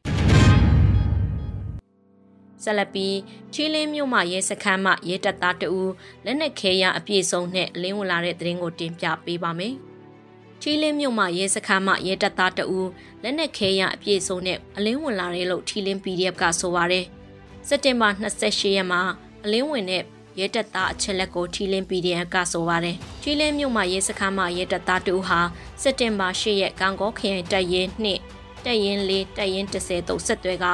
[2.64, 3.16] ဆက်လက်ပြီး
[3.54, 5.92] ချီလင်းမြို့မှရဲစခန်းမှရဲတပ်သားတဦး
[6.26, 9.74] လက်နက်ခဲရအပြည့်စုံနဲ့လင်းဝင်လာတဲ့သတင်းကိုတင်ပြပေးပါမယ်။
[10.62, 12.90] ချီလင်းမြို့မှရဲစခန်းမှရဲတပ်သားတဦး
[13.24, 17.06] လက်နက်ခဲရအပြည့်စုံနဲ့အလင်းဝင်လာတဲ့လို့ချီလင်း PDF ကဆိုပါရယ်။
[17.68, 19.02] စက်တင်ဘာ28ရက်မှာ
[19.44, 20.04] အလင်းဝင်တဲ့
[20.39, 25.39] ရဲတပ်သားအချက်လက်ကိုထီလင်း PDF ကဆိုပါတယ်။ထီလင်းမြို့မှာရဲစခန်းမှာရဲတပ်သားတူဟာ
[25.82, 27.89] စက်တင်ဘာ10ရက်ကောင်ကောခရိုင်တပ်ရင်း
[28.34, 30.65] 2တပ်ရင်း4တပ်ရင်း30တို့ဆက်သွဲက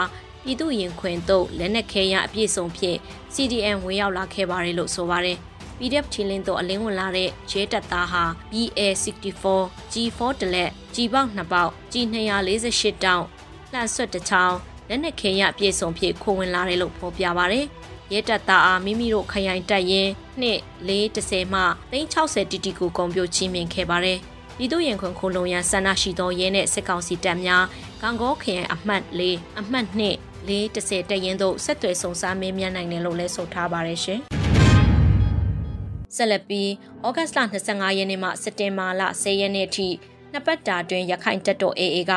[0.44, 2.98] ပြည်သူရင်ခွင်တို့လက်နက်ခဲရအပြည့်စုံဖြင့်
[3.34, 5.38] CDN ဝင်ရောက်လာခဲ့ပါတယ်လို့ဆိုပါတယ်။
[5.78, 9.46] PDF ထီလင်းတို့အလင်းဝင်လာတဲ့ရဲတပ်သားဟာ BA64
[9.92, 13.26] G4 တလက် G ပေါက်2ပေါက် G 248 တောင်း
[13.72, 14.58] လှန်ဆွတ်တစ်ချောင်း
[14.90, 17.68] လက်နက်ခဲရအပြည့်စုံဖြင့်ခိုးဝင်လာတယ်လို့ဖော်ပြပါတယ်။
[18.14, 24.20] ရဲတပ်သားအားမိမိတို့ခရိုင်တပ်ရင်းနှစ်430မှ360တီတီကိုကုန်ပြိုချင်းမြင်ခဲ့ပါတယ်။
[24.58, 27.64] ပြည်သူရင်ခွန်ခုံလုံရန်ဆန္ဒရှိသောရဲနဲ့စစ်ကောင်စီတပ်များ
[28.02, 29.22] ကံကောခရိုင်အမှတ်၄
[29.60, 30.10] အမှတ်2
[30.48, 34.20] 430တရင်တို့ဆက်သွယ်ဆုံစားမင်းမြန်နိုင်တယ်လို့လည်းဆိုထားပါတယ်ရှင်။
[36.16, 36.70] ဆက်လက်ပြီး
[37.06, 39.88] ဩဂတ်စ်လ25ရက်နေ့မှစက်တင်ဘာလ10ရက်နေ့ထိ
[40.32, 42.14] နှစ်ပတ်တာတွင်ရခိုင်တပ်တော် AA က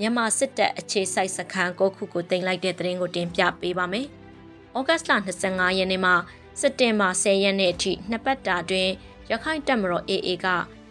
[0.00, 4.08] မြန်မာစစ်တပ်အခြေစိုက်စခန်းကိုခုကိုတင်လိုက်တဲ့သတင်းကိုတင်ပြပေးပါမယ်။
[4.76, 5.12] ဩဂတ်စ်လ
[5.44, 6.12] 25ရက်နေ့မှ
[6.60, 8.88] စက်တင်ဘာ10ရက်နေ့အထိနှစ်ပတ်တာတွင်
[9.30, 10.46] ရခိုင်တပ်မတော် AA က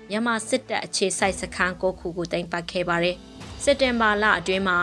[0.09, 3.15] မြန်မာစစ်တပ်အခြေစိုက်စခန်းကိုခုကိုတင်ပတ်ခဲ့ပါတယ်။
[3.63, 4.77] စက်တင်ဘာလအတွင်းမှာ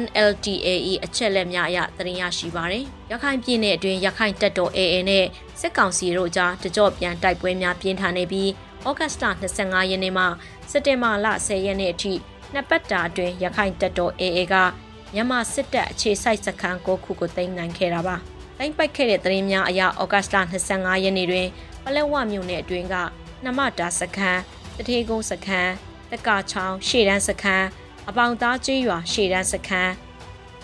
[0.00, 5.24] NLDAE အချက်လက်များအရသတင်းရရှိပါတယ်။ရခိုင်ပြည်နယ်အတွင်းရခိုင်တပ်တော် AA နဲ့
[5.60, 8.50] စစ်ကောင်စီတို့ကြားတကြော့ပြန်တိုက်ပွဲများပြင်းထန်နေပြီး
[8.86, 9.24] ဩဂတ်စ်လ
[9.58, 10.24] 25ရက်နေ့မှ
[10.70, 12.12] စက်တင်ဘာလ10ရက်နေ့အထိ
[12.52, 14.54] နှစ်ပတ်တာအတွင်းရခိုင်တပ်တော် AA က
[15.14, 18.18] မြန်မာစစ်တပ်အခြေစိုက်စခန်းကိုခုကိုသိမ်းနိုင်ခဲ့တာပါ။
[18.62, 20.36] တိုင်းပိုက်ခဲ့တဲ့သတင်းများအရဩဂတ်စ်လ
[20.70, 21.48] 25ရက်နေ့တွင်
[21.84, 22.94] ပလက်ဝမြို့နယ်အတွင်းက
[23.44, 24.40] နမတာစခန်း
[24.76, 25.72] တထေကုန်းစခန်း
[26.10, 27.66] တက္ကချောင်းရှေ့တန်းစခန်း
[28.08, 29.92] အပေါင်သားကျေးရွာရှေ့တန်းစခန်း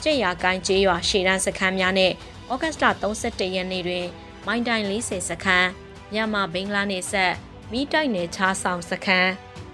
[0.03, 2.13] ကျက်ရကိုင်းကျေးရွာရှေ့တန်းစခန်းများနဲ့
[2.53, 4.07] ဩဂတ်စ်လ31ရက်နေ့တွင်
[4.47, 5.69] မိုင်းတိုင်40စခန်း
[6.13, 7.33] မြန်မာဘင်္ဂလားနယ်စပ်
[7.73, 9.31] မိတိုက်နယ်ချားဆောင်စခန်း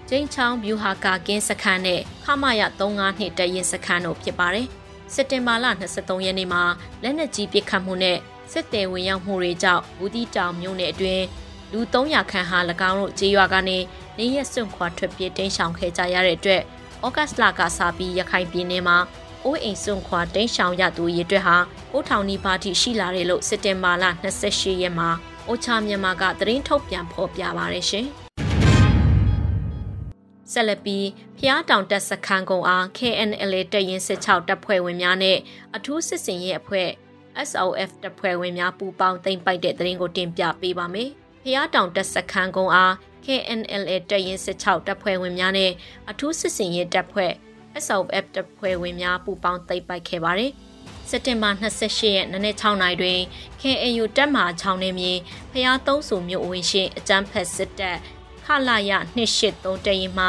[0.09, 4.69] ကျင်းချောင်းဗျူဟာကာကင်းစခန်းနဲ့ခမရ35နှစ်တရင်စခန်းတို့ဖြစ်ပါတယ်။
[5.15, 6.63] စစက်တင်ဘာလ23ရက်နေ့မှာ
[7.03, 8.17] လက်နက်ကြီးပစ်ခတ်မှုနဲ့
[8.51, 11.25] စစ်တေဝင်ရောက်မှုတွေကြောင့်ဘူးတီတောင်မြို့နယ်အတွင်း
[11.71, 13.77] လူ300ခန့်ဟာ၎င်းတို့ကြေးရွာကနေ
[14.17, 16.61] နေရက်စွန့်ခွာထွက်ပြေးတိမ်းရှောင်ခဲ့ကြရတဲ့အတွက်
[17.05, 18.97] ဩဂတ်စ်လကစပြီးရခိုင်ပြည်နယ်မှာ
[19.45, 21.57] အိုးအိမ်စွန့်ခွာတိမ်းရှောင်ရသူရေအတွက်ဟာ
[21.93, 24.05] 9000နီးပါးထိရှိလာတယ်လို့စက်တင်ဘာလ
[24.43, 25.09] 28ရက်မှာ
[25.47, 28.07] အိုချာမြန်မာကသတင်းထုတ်ပြန်ဖော်ပြပါရရှင်။
[30.51, 35.37] ဆက်လက်ပြီးဖျားတောင်တက်စခန်းကုန်းအား KNLA တပ်ရင်း16တပ်ဖွဲ့ဝင်များနဲ့
[35.75, 36.89] အထူးစစ်စင်ရေးအဖွဲ့
[37.49, 41.09] SOF တပ်ဖွဲ့ဝင်များပူးပေါင်းသိမ်းပိုက်တဲ့သတင်းကိုတင်ပြပေးပါမယ်။
[41.43, 42.93] ဖျားတောင်တက်စခန်းကုန်းအား
[43.25, 45.71] KNLA တပ်ရင်း16တပ်ဖွဲ့ဝင်များနဲ့
[46.09, 47.31] အထူးစစ်စင်ရေးတပ်ဖွဲ့
[47.85, 50.51] SOF တပ်ဖွဲ့ဝင်များပူးပေါင်းသိမ်းပိုက်ခဲ့ပါတယ်။
[51.09, 53.19] စက်တင်ဘာ28ရက်နေ့6နာရီတွင်
[53.61, 55.13] KNU တပ်မှ6နေမြေ
[55.51, 57.97] ဖျားသုံးစုမြို့ဝင်ရှိအကြမ်းဖက်စစ်တပ်
[58.45, 58.91] ခလာရ
[59.39, 60.25] 283တရင်မှ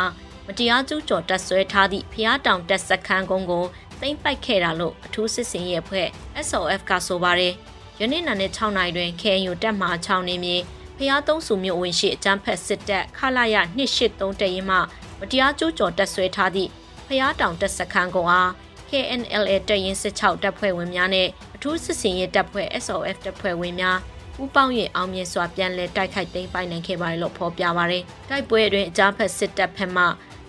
[0.46, 3.64] မတရားကျူးကျော်တပ်ဆွဲထားသည့်ဖျားတောင်တပ်စခန်းကုန်းကို
[4.00, 6.08] သိမ်းပိုက်ခဲ့တာလို့အထူးစစ်စင်ရေးအဖွဲ့
[6.48, 7.54] SOF ကဆိုပါတယ်။
[8.00, 10.56] ယနေ့နာနဲ့6နိုင်တွင် KNU တပ်မှ6နေမြေ
[10.98, 14.76] ဖျားသုံးစုမြို့ဝင်ရှိအကြမ်းဖက်စစ်တပ်ခလာရ283တရင်မှ
[15.20, 16.70] မတရားကျူးကျော်တပ်ဆွဲထားသည့်
[17.06, 18.50] ဖျားတောင်တပ်စခန်းကုန်းအား
[18.90, 23.98] KNLA တပ်ရင်း16တပ်ဖွဲ့ဝင်များနဲ့အထူးစစ်စင်ရေးတပ်ဖွဲ့ SOF တပ်ဖွဲ့ဝင်များ
[24.36, 30.04] ပူးပေါင်းရင်အောင်မြင်စွာပြန်လည်တိုက်ခိုက်သိမ်းပိုက်နိုင်ခဲ့ပါတယ်လို့ဖော်ပြပါရယ်။တိုက်ပွဲတွင်အကြမ်းဖက်စစ်တပ်ဖက်မှ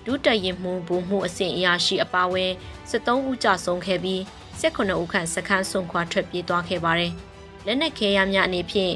[0.05, 2.51] ဒုတရင်မှုဘူမှုအစဉ်အရာရှိအပါအဝင်
[2.89, 4.19] 73ဦးကြဆုံးခဲ့ပြီး
[4.61, 7.13] 18ဦးခန့်စခန်းဆွန်ခွာထွက်ပြေးသွားခဲ့ပါတယ်။
[7.65, 8.93] လက်နက်ခဲယမ်းများအနေဖြင့်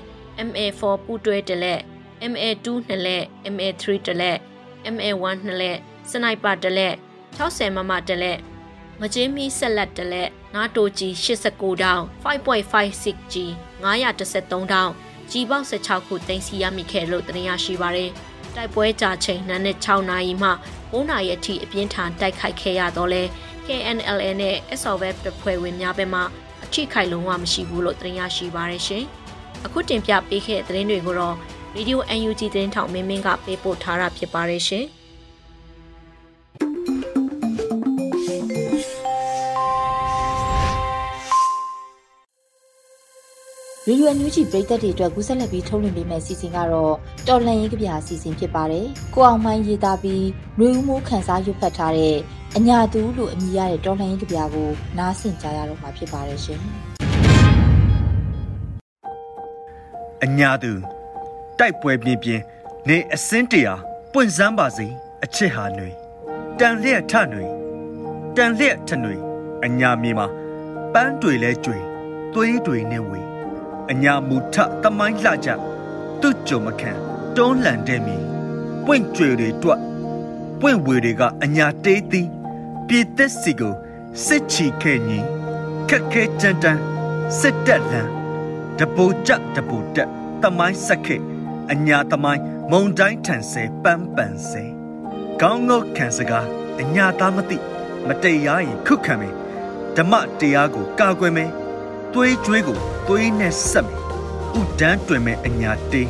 [0.48, 1.80] MA4 ပူတွဲတလက်
[2.32, 3.24] MA2 နှစ်လက်
[3.54, 4.38] MA3 တလက်
[4.94, 5.78] MA1 နှစ်လက်
[6.12, 6.94] စနိုက်ပါတလက်
[7.38, 8.38] 60မမတလက်
[9.04, 13.36] မကျင်းမီဆက်လက်တလက်နာတိုကြီး89တောင်း 5.56G
[13.84, 14.94] 913တောင်း
[15.32, 18.12] ကြီးပေါက်16ခုတင်စီရမိခဲ့လို့တင်ရရှိပါရယ်
[18.56, 23.24] တိုက်ပွဲကြာချိန်နန်းနဲ့6နာရီမှ9နာရီအထိအပြင်းထန်တိုက်ခိုက်ခဲ့ရတော့လဲ
[23.66, 26.22] KNLA နဲ့ SOVF တပ်ဖွဲ့ဝင်များဘက်မှ
[26.64, 29.04] အထိခိုက်လုံးဝမရှိဘူးလို့တင်ရရှိပါရယ်ရှင်
[29.66, 31.36] အခုတင်ပြပေးခဲ့တဲ့သတင်းတွေကိုတော့
[31.76, 34.88] Radio UNG သတင်းထောက်မင်းမင်းကပေးပို့ထားတာဖြစ်ပါတယ်ရှင်။
[43.88, 46.94] ရေဒီယိုအန်ယူဂျီပရိသတ်တွေအတွက်ကူးဆက်လက်ပြီးထုတ်လွှင့်ပေးမယ့်အစီအစဉ်ကတော့
[47.28, 50.26] တော်လန်ရေးကဗျာအစီအစဉ်ဖြစ်ပါတယ်။ကိုအောင်မိုင်းရေးသားပြီး
[50.58, 52.18] နှွေဦးမိုးခန်းစားရွတ်ဖတ်ထားတဲ့
[52.58, 56.60] အညာသူလို့အမည်ရတဲ့တော်လန်ရေးကဗျာကိုနားဆင်ကြရတော့မှာဖြစ်ပါတယ်ရှင်။
[60.24, 60.72] အညာသူ
[61.60, 62.44] တိုက်ပွဲပြင်းပြင်း
[62.88, 63.74] နေအစင်းတရာ
[64.14, 64.88] ပွင့်စမ်းပါစေ
[65.24, 65.90] အချစ်ဟာနှွေ
[66.60, 67.46] တန်လျက်ထနှွေ
[68.36, 69.16] တန်လျက်ထနှွေ
[69.66, 70.28] အညာမြေမှာ
[70.94, 71.78] ပန်းတွေလဲကျွေ
[72.34, 73.31] သွေးတွေနဲ့ဝေ
[73.92, 75.50] အညာမူထတမိုင်းလှကြ
[76.22, 76.92] သူ့ကြုံမခံ
[77.36, 78.18] တွန်းလှန်တဲ့မြေ
[78.86, 79.82] ပွင့်ကြွေတွေတွက်
[80.60, 82.28] ပွင့်ဝေတွေကအညာတေးသည်
[82.88, 83.74] ပြည်သက်စီကို
[84.26, 85.20] စစ်ချီခဲ့ညီ
[85.90, 86.82] ခက်ခဲကြမ်းတမ်း
[87.40, 88.12] စစ်တက်လန်း
[88.80, 90.10] တပူကြတပူတက်
[90.44, 91.22] တမိုင်းဆက်ခဲ့
[91.72, 94.64] အညာတမိုင်းမုံတိုင်းထန်ဆဲပန်းပန်ဆဲ
[95.42, 96.48] ကောင်းငုတ်ခံစကား
[96.82, 97.58] အညာသားမသိ
[98.08, 99.36] မတရားရင်ခုခံမယ်
[99.98, 101.52] ဓမ္မတရားကိုကာကွယ်မယ်
[102.14, 104.00] သွေးကြွေးကိုသွေးနဲ့ဆက်မယ်
[104.60, 106.10] ဥဒန်းတွင်မဲ့အညာတေး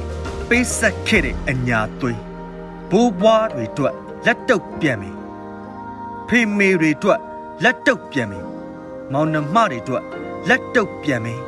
[0.49, 2.19] ပေးဆက်ခဲ့တဲ့အညာသွေး
[2.91, 5.15] ဘိုးဘွားတွေအတွက်လက်တုပ်ပြန်မယ်
[6.27, 7.19] ဖေမေတွေအတွက်
[7.63, 8.45] လက်တုပ်ပြန်မယ်
[9.11, 10.03] မောင်နှမတွေအတွက်
[10.49, 11.39] လက်တုပ်ပြန်မယ်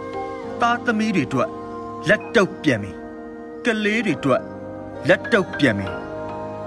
[0.62, 1.50] သားသမီးတွေအတွက်
[2.10, 2.96] လက်တုပ်ပြန်မယ်
[3.66, 4.42] ကလေးတွေအတွက်
[5.08, 5.94] လက်တုပ်ပြန်မယ်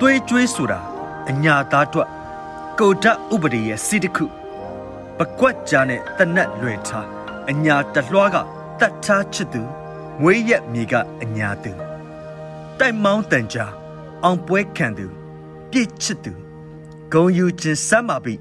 [0.01, 0.81] သွေးကြွေးဆိုတာ
[1.31, 2.09] အညာသားအတွက်
[2.79, 4.27] ကိုဓာတ်ဥပဒေရဲ့စီတခု
[5.18, 7.09] ပကွက်ကြားနဲ့တနတ်လွယ်ထား
[7.50, 8.37] အညာတလွှားက
[8.80, 9.62] တတ်ထားချစ်သူ
[10.20, 11.72] မွေးရက်မြေကအညာသူ
[12.78, 13.72] တိုက်မောင်းတန်ကြား
[14.24, 15.06] အောင်ပွဲခံသူ
[15.70, 16.32] ပြည့်ချစ်သူ
[17.12, 18.35] ဂုံယူခြင်းစမ်းပါပြီ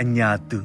[0.00, 0.58] အညာသူ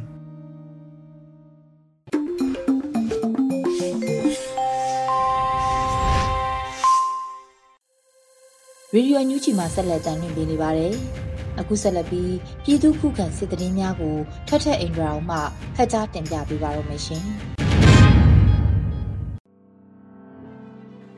[8.94, 10.94] ရေဒီယိုညူချီမှာဆက်လက်တင်ပြနေပါတယ်။
[11.60, 14.16] အခုဆက်လက်ပြီးပြည်သူခုခံစစ်တရင်များကို
[14.48, 15.38] ထထအင်ဒရာအောင်မှ
[15.76, 17.26] ဖတ်ကြားတင်ပြပေးပါရမရှင်။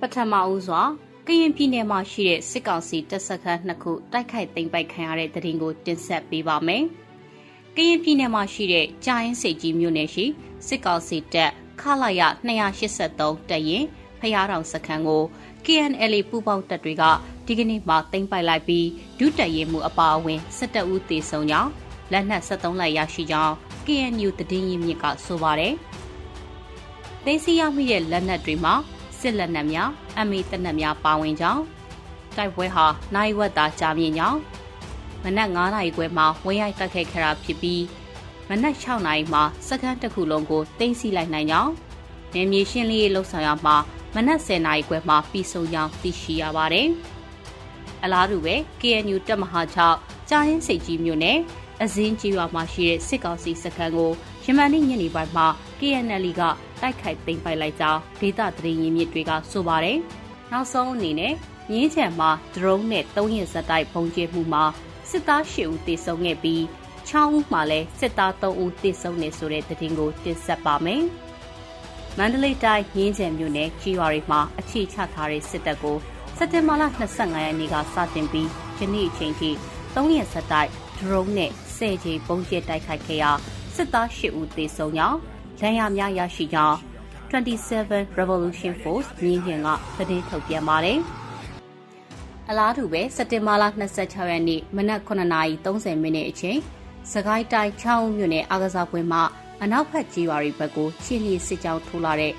[0.02, 0.82] ပထမဦးစွာ
[1.28, 6.84] ကရင်ပြည်နယ်မှာရှိတဲ့စစ်ကောင်စီတပ်စခန်းနှစ်ခုတိုက်ခိုက်သိမ်းပိုက်ခံရတဲ့တဲ့ရင်ကိုတင်ဆက်ပေးပါမယ်။
[7.76, 10.26] ကရင်ပြည်နယ်မှာရှိတဲ့ကြာရင်စိတ်ကြီးမြို့နယ်ရှိ
[10.68, 13.86] စစ်ကောင်စီတပ်ခလာရ283တပ်ရင်
[14.20, 15.24] ဖျားတောင်စခန်းကို
[15.66, 17.04] KNL ပူးပေါင်းတပ်တွေက
[17.46, 18.88] ဒီကနေ့မှသိမ်းပိုက်လိုက်ပြီး
[19.20, 21.70] ဒုတပ်ရင်မှုအပါအဝင်17ဦးသေဆုံးကြောင်း
[22.12, 23.54] လက်နက်73လိုက်ရရှိကြောင်း
[23.86, 25.74] KNU တည်င်းရင်မြစ်ကဆိုပါတယ်။
[27.26, 28.74] သိမ်းဆည်းရမိတဲ့လက်နက်တွေမှာ
[29.22, 31.64] စစ်လက်နက်များအမေတနက်များပါဝင်ကြောင်း
[32.38, 34.40] တိုက်ပွဲဟာနိုင်ဝက်သာကြာမြင့်ကြောင်း
[35.24, 37.84] မနက်9နာရီခွဲမှာဝင်းရိုက်တက်ခဲ့ခရာဖြစ်ပြီး
[38.50, 41.72] မမနက်6နာရီမှာစက္ကန့်တစ်ခုလုံးကိုတင်းစီလိုက်နိုင်ကြောင်း
[42.34, 43.76] နေမြေရှင်းလင်းရေးလှုပ်ဆောင်ရမှာ
[44.16, 46.88] မနက်10နာရီခွဲမှာပြီးဆုံးကြောင်းသိရှိရပါတယ်။
[48.04, 49.62] အလားတူပဲ KNU တပ်မဟာ
[49.96, 51.38] 6ကြားရင်စိတ်ကြီးမြို့နယ်
[51.84, 54.12] အစင်းကြီးရွာမှာရှိတဲ့စစ်ကောင်စီစခန်းကို
[54.46, 55.48] ရမန်နေ့ညနေပိုင်းမှာ
[55.80, 56.42] KNL က
[56.82, 59.98] တိုက်ခိုက်သိမ်းပိုက်လိုက်ကြောင်းဒေသသတင်းရင်းမြစ်တွေကဆိုပါတယ်။
[60.52, 61.34] နောက်ဆုံးအနေနဲ့
[61.72, 64.64] မြင်းချံမှာဒရုန်းနဲ့၃ရင်စက်တိုက်ပုံကျဲမှုမှာ
[65.10, 66.62] စစ်သား၈ဦးသေဆုံးခဲ့ပြီး
[67.10, 71.04] 6ဦးမှာလည်းစစ်သား3ဦးသေဆုံးနေဆိုတဲ့သတင်းကိုတင်ဆက်ပါမယ်။
[72.18, 75.98] မန္တလေးတိုင်းရင်းချံမြို့နယ်ကြီးရွာတွေမှာအခြေချထားတဲ့စစ်တပ်ကို
[76.38, 79.50] စက်တင်ဘာလ25ရက်နေ့ကစတင်ပြီးယနေ့အချိန်ထိ
[79.94, 83.32] 3ရက်ဆက်တိုက်ဒရုန်းနဲ့10ကြီးပုံကျဲတိုက်ခိုက်ခဲ့ရာ
[83.76, 85.20] စစ်သား8ဦးသေဆုံးကြောင်း
[85.62, 86.78] ရန်ရများရရှိကြောင်း
[87.32, 91.00] 27 Revolution Force မြင်းရင်ကသတင်းထုတ်ပြန်ပါတယ်။
[92.50, 93.64] အလားတူပဲစက်တင်ဘာလ
[93.98, 96.60] 26ရက်နေ့မနက်9:30မိနစ်အချိန်
[97.12, 99.24] စကိုင်းတိုင်းချောင်းမြို့နယ်အာကစားပွဲမှာ
[99.62, 102.34] အနောက်ဘက်ကြီးရွာတွေဘက်ကိုချင်းလီစစ်ကြောင်းထိုးလာတဲ့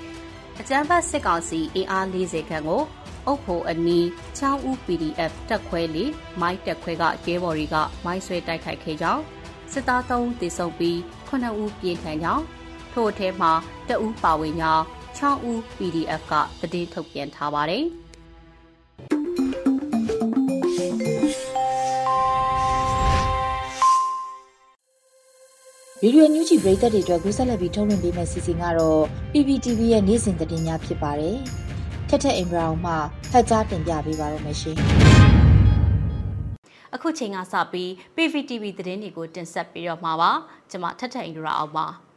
[0.59, 2.81] အကြမ်းဖက်စစ်ကောင်စီအင်အား40ခန့်ကို
[3.25, 4.07] အုပ်ဖို့အနီး
[4.37, 9.21] ချောင်းဦး PDF တက်ခွဲလေးမိုင်းတက်ခွဲကရဲဘော်တွေကမိုင်းဆွဲတိုက်ခိုက်ခဲ့ကြောင်း
[9.71, 12.43] စစ်သား3ဦးသေဆုံးပြီး9ဦးပြေးထန်ကြောင်း
[12.93, 13.51] ထို့အထဲမှာ
[13.89, 14.83] တအူးပါဝင်ကြောင်း
[15.17, 16.33] 6ဦး PDF က
[16.73, 17.85] တည်ထုတ်ပြန်ထားပါတယ်။
[26.05, 31.37] ဗီဒီယိုညူးချီပရိသတ်တွေအတွက်ကူးဆက်လက်ပြီးထုတ်လွှင့်ပေးမယ့်စီစဉ်ကတော့ PPTV ရဲ့နေ့စဉ်သတင်းများဖြစ်ပါတယ်။
[32.09, 32.93] ထက်ထက်အင်ဘရာအောင်မှ
[33.31, 34.77] ဖတ်ကြားတင်ပြပေးပါရမရှင်။
[36.93, 40.31] အခုချိန်ကစပြီး PPTV သတင်းတွေကိုတင်ဆက်ပေးတော့မှာပါ။
[40.69, 41.87] ကျွန်မထက်ထက်အင်ဘရာအောင်ပါ။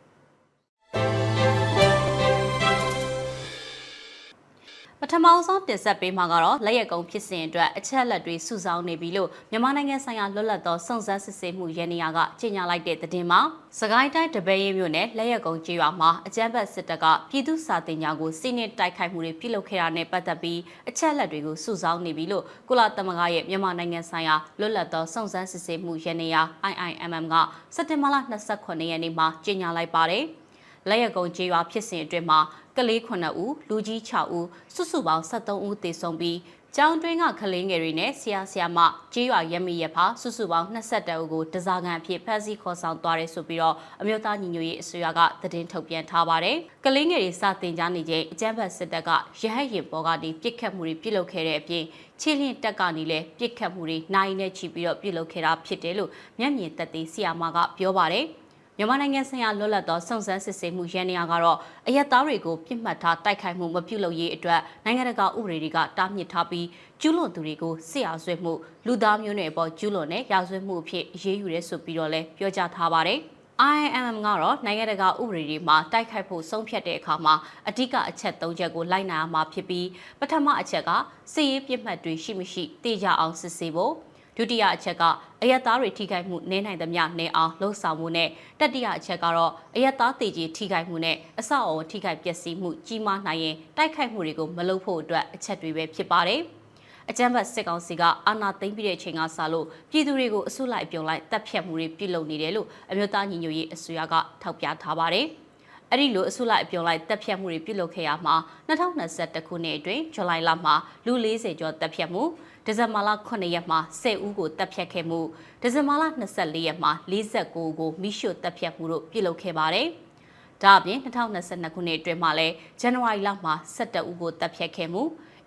[5.02, 13.40] ပထမဆုံးတင်ဆက်ပေးမှာကတော့လက်ရက်ကုန်းဖြစ်စဉ်အတွက်အချက်အလက်တွေစုဆောင်းနေပြီလို့မြန်မာနိုင်ငံဆိုင်ရာလွတ်လပ်သောစုံစမ်းစစ်ဆေးမှုရန်နေရာကကြေညာလိုက်တဲ့သတင်းမှာ
[13.80, 27.34] စကိုင်းတိုင်းတပည့်ရမြို့နယ်လက်ရက်ကုန်းကျေးရွာမှာအကြမ်းဖက်စစ်တပ်ကပြည်သူစာတင်ညာကိုစီးနင်းတိုက်ခိုက်မှုတွေပြုလုပ်ခဲ့တာနဲ့ပတ်သက်ပြီးအချက်အလက်တွေကိုစုဆောင်းနေပြီလို့ကုလသမဂ္ဂရဲ့မြန်မာနိုင်ငံဆိုင်ရာလွတ်လပ်သောစုံစမ်းစစ်ဆေးမှုရန်နေရာ IIMM က
[27.74, 28.16] စက်တင်ဘာလ
[28.52, 30.26] 29ရက်နေ့မှာကြေညာလိုက်ပါတယ်။
[30.88, 32.40] လက်ရကုံကျေးရွာဖြစ်စဉ်အတွင်းမှာ
[32.76, 36.38] ကလေး9ဦးလူကြီး6ဦးစုစုပေါင်း73ဦးသေဆုံးပြီး
[36.76, 38.78] ကျောင်းတွင်းကကလေးငယ်တွေနဲ့ဆရာဆရာမ
[39.14, 51.84] ကြေးရွာရမီရဖာစုစုပေါင်း22ဦးကိုတစားကန်အဖြစ်ဖမ်းဆီးခေါ်ဆောင်သွားတယ်ဆိုပြီးတော့အမျိုးသားညီညွတ်ရေးအစိုးရကသတင်းထုတ်ပြန်ထားပါတယ်။ကလေးငယ်တွေစတင်ကြနေချိန်အကြမ်းဖက်စစ်တပ်ကရဟတ်ရင်ပေါ်ကနေပြစ်ခတ်မှုတွေပြုလုပ်ခဲ့တဲ့အပြင်
[52.20, 58.26] ချီလင်းတက်ကနေလည်းပြစ်ခတ်မှုတွေနိုင်နဲ့ချီပြီးတော့ပြုလုပ်ခဲ့တာဖြစ်တယ်လို့မျက်မြင်သက်သေဆီယာမာကပြောပါတယ်။
[58.78, 66.66] မြန်မာနိုင်ငံဆိုင်ရာလွတ်လပ်သောစုံစမ်းစစ်ဆေးမှုရန်နေရာကတော့အရက်သားတွေကိုပြစ်မှတ်ထားတိုက်ခိုက်မှုမပြုလုပ်ရေးအတွက်နိုင်ငံတကာဥပဒေတွေကတားမြစ်ထားပြီး
[67.00, 68.52] ကျူးလွန်သူတွေကိုစစ်ရာဇဝတ်မှု
[68.86, 73.18] လူသားမျိုးနွယ်ပေါ်ကျူးလွန်တဲ့ရာဇဝတ်မှုအဖြစ်အရေးယူရဲဆိုပြီးတော့လည်းပြောကြားထားပါတယ်။
[73.76, 77.34] IMM ကတော့နိုင်ငံတကာဥပဒေတွေမှာတိုက်ခိုက်ဖို့ဆုံးဖြတ်တဲ့အခါမှာ
[77.68, 79.86] အဓိကအချက်၃ချက်ကိုလိုက်နာရမှာဖြစ်ပြီး
[80.20, 80.90] ပထမအချက်က
[81.32, 83.92] စစ်ရေးပြစ်မှတ်တွေရှိမရှိသိကြအောင်စစ်ဆေးဖို့
[84.36, 85.02] ဒုတိယအချက်က
[85.42, 88.28] အယက်သားတွေထိခိုက်မှုနည်းနိုင်သမျှနည်းအောင်လှုံ့ဆော်မှုနဲ့
[88.60, 96.40] တတိယအချက်ကတော့အယက်သားတေကြီးထိခိုက်မှုနဲ့အဆောက်အအုံထိခိုက်ပျက်စီးမှုကြီးမားနိုင်ရင်တိုက်ခိုက်မှုတွေကိုမလုပ်ဖို့အတွက်အချက်တွေပဲဖြစ်ပါတယ်။
[97.10, 105.26] အကြမ်းဖက်စစ်ကောင်စီကအာဏာသိမ်းပြီးတဲ့အချိန်ကစလို့ပြည်သူတွေကိုအဆုလိုက်အပြုံလိုက်တပ်ဖြတ်မှုတွေပြုလုပ်နေတယ်လို့အမျိုးသားညီညွတ်ရေးအစိုးရကထောက်ပြထားပါတယ်။
[105.90, 108.34] အဲ့ဒီလိုအဆုလိုက်အပြုံလိုက်တပ်ဖြတ်မှုတွေပြုလုပ်ခဲ့ရမှာ
[108.68, 110.74] 2021ခုနှစ်အတွင်းဇူလိုင်လမှာ
[111.06, 112.22] လူ40ကျော်တပ်ဖြတ်မှု
[112.66, 115.20] ဒီဇင်ဘာလ9ရက်မှာ10ဦးကိုတပ်ဖြတ်ခဲ့မှု
[115.62, 119.88] ဒီဇင်ဘာလ24ရက်မှာ49ကိုမိရှုတပ်ဖြတ်မှုတို့ပြုလုပ်ခဲ့ပါတယ်။
[120.62, 125.02] ဒါအပြင်2022ခုနှစ်အတွင်းမှာလည်းဇန်နဝါရီလမှာ17ဦးကိုတပ်ဖြတ်ခဲ့မှု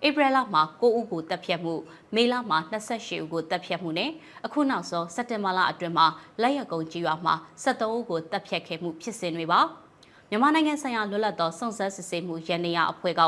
[0.06, 1.74] ဧပြီလမှာ9ဦးကိုတပ်ဖြတ်မှု
[2.14, 4.10] မေလမှာ28ဦးကိုတပ်ဖြတ်မှုနဲ့
[4.46, 6.06] အခုနောက်ဆုံးစက်တင်ဘာလအတွင်းမှာ
[6.40, 9.62] လက်ရကုံကြီးရွာမှာ73ဦးကိုတပ်ဖြတ်ခဲ့မှုဖြစ်စဉ်တွေပါ
[10.32, 13.22] မြန်မာနိုင်ငံဆိုင်ရာလွတ်လပ်သောစုံစမ်းစစ်ဆေးမှုရန်နေရအဖွဲ့က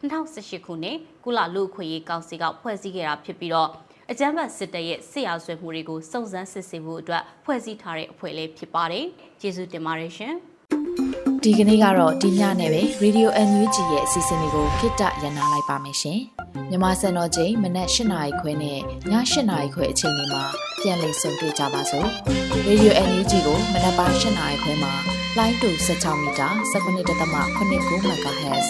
[0.00, 3.70] 2018ခုနှစ်ကုလလူ့အခွင့်အရေးကောင်စီကဖွဲ့စည်းခဲ့တာဖြစ်ပြီးတော့
[4.10, 9.04] အကြမ်းဖက်စစ်တပ်ရဲ့စစ်ရာဇဝတ်မှုတွေကိုစုံစမ်းစစ်ဆေးမှုအတွက်ဖွဲ့စည်းထားတဲ့အဖွဲ့လေးဖြစ်ပါတယ်။
[9.40, 10.34] ကျေးဇူးတင်ပါတယ်ရှင်။
[11.42, 16.20] ဒီကနေ့ကတော့ဒီညနဲ့ပဲ Radio NUG ရဲ့အစီအစဉ်လေးကိုခਿੱတရနာလိုက်ပါမယ်ရှင်။
[16.70, 18.80] မြမစံတော်ချိန်မနက်၈နာရီခွဲနဲ့ည
[19.10, 19.12] ၈
[19.50, 20.42] နာရီခွဲအချိန်တွေမှာ
[20.80, 22.08] ပြန်လည်ဆုံတွေ့ကြပါစို့။
[22.68, 28.68] Radio NUG ကိုမနက်ပိုင်း၈နာရီခွဲမှာ လိုင်းတူ16မီတာ19.89 MHz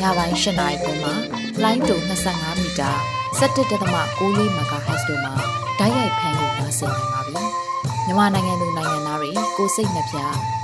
[0.00, 1.14] ညပိုင်း၈နာရီခွဲမှာ
[1.62, 1.96] လိုင်းတူ
[2.28, 2.90] 25မီတာ
[3.40, 3.60] 17.6
[4.58, 5.32] MHz တို့မှာ
[5.78, 7.42] ဓာတ်ရိုက်ဖမ်းလို့နိုင်စေနိုင်ပါပြီ။
[8.06, 10.16] မြန်မာနိုင်ငံသူနိုင်ငံသားတွေကိုစိတ်နှပြ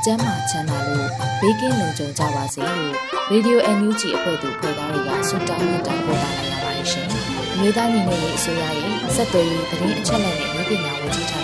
[0.04, 1.08] စမ်းမချမ်းသာလို့
[1.40, 2.94] ဘေးကင်းလုံခြုံကြပါစေလို့
[3.32, 7.06] Radio NUG အဖွဲ့သူဖွဲ့သားတွေကဆုတောင်းမြတ်တာပို့တာလိုက်ရပါတယ်ရှင်။
[7.54, 11.38] အမျိုးသားညီညွတ်ရေးအစိုးရရဲ့စက်သွေးရေးသတင်းအချက်အလက်နဲ့မျိုးပညာဝန်ကြီးဌာ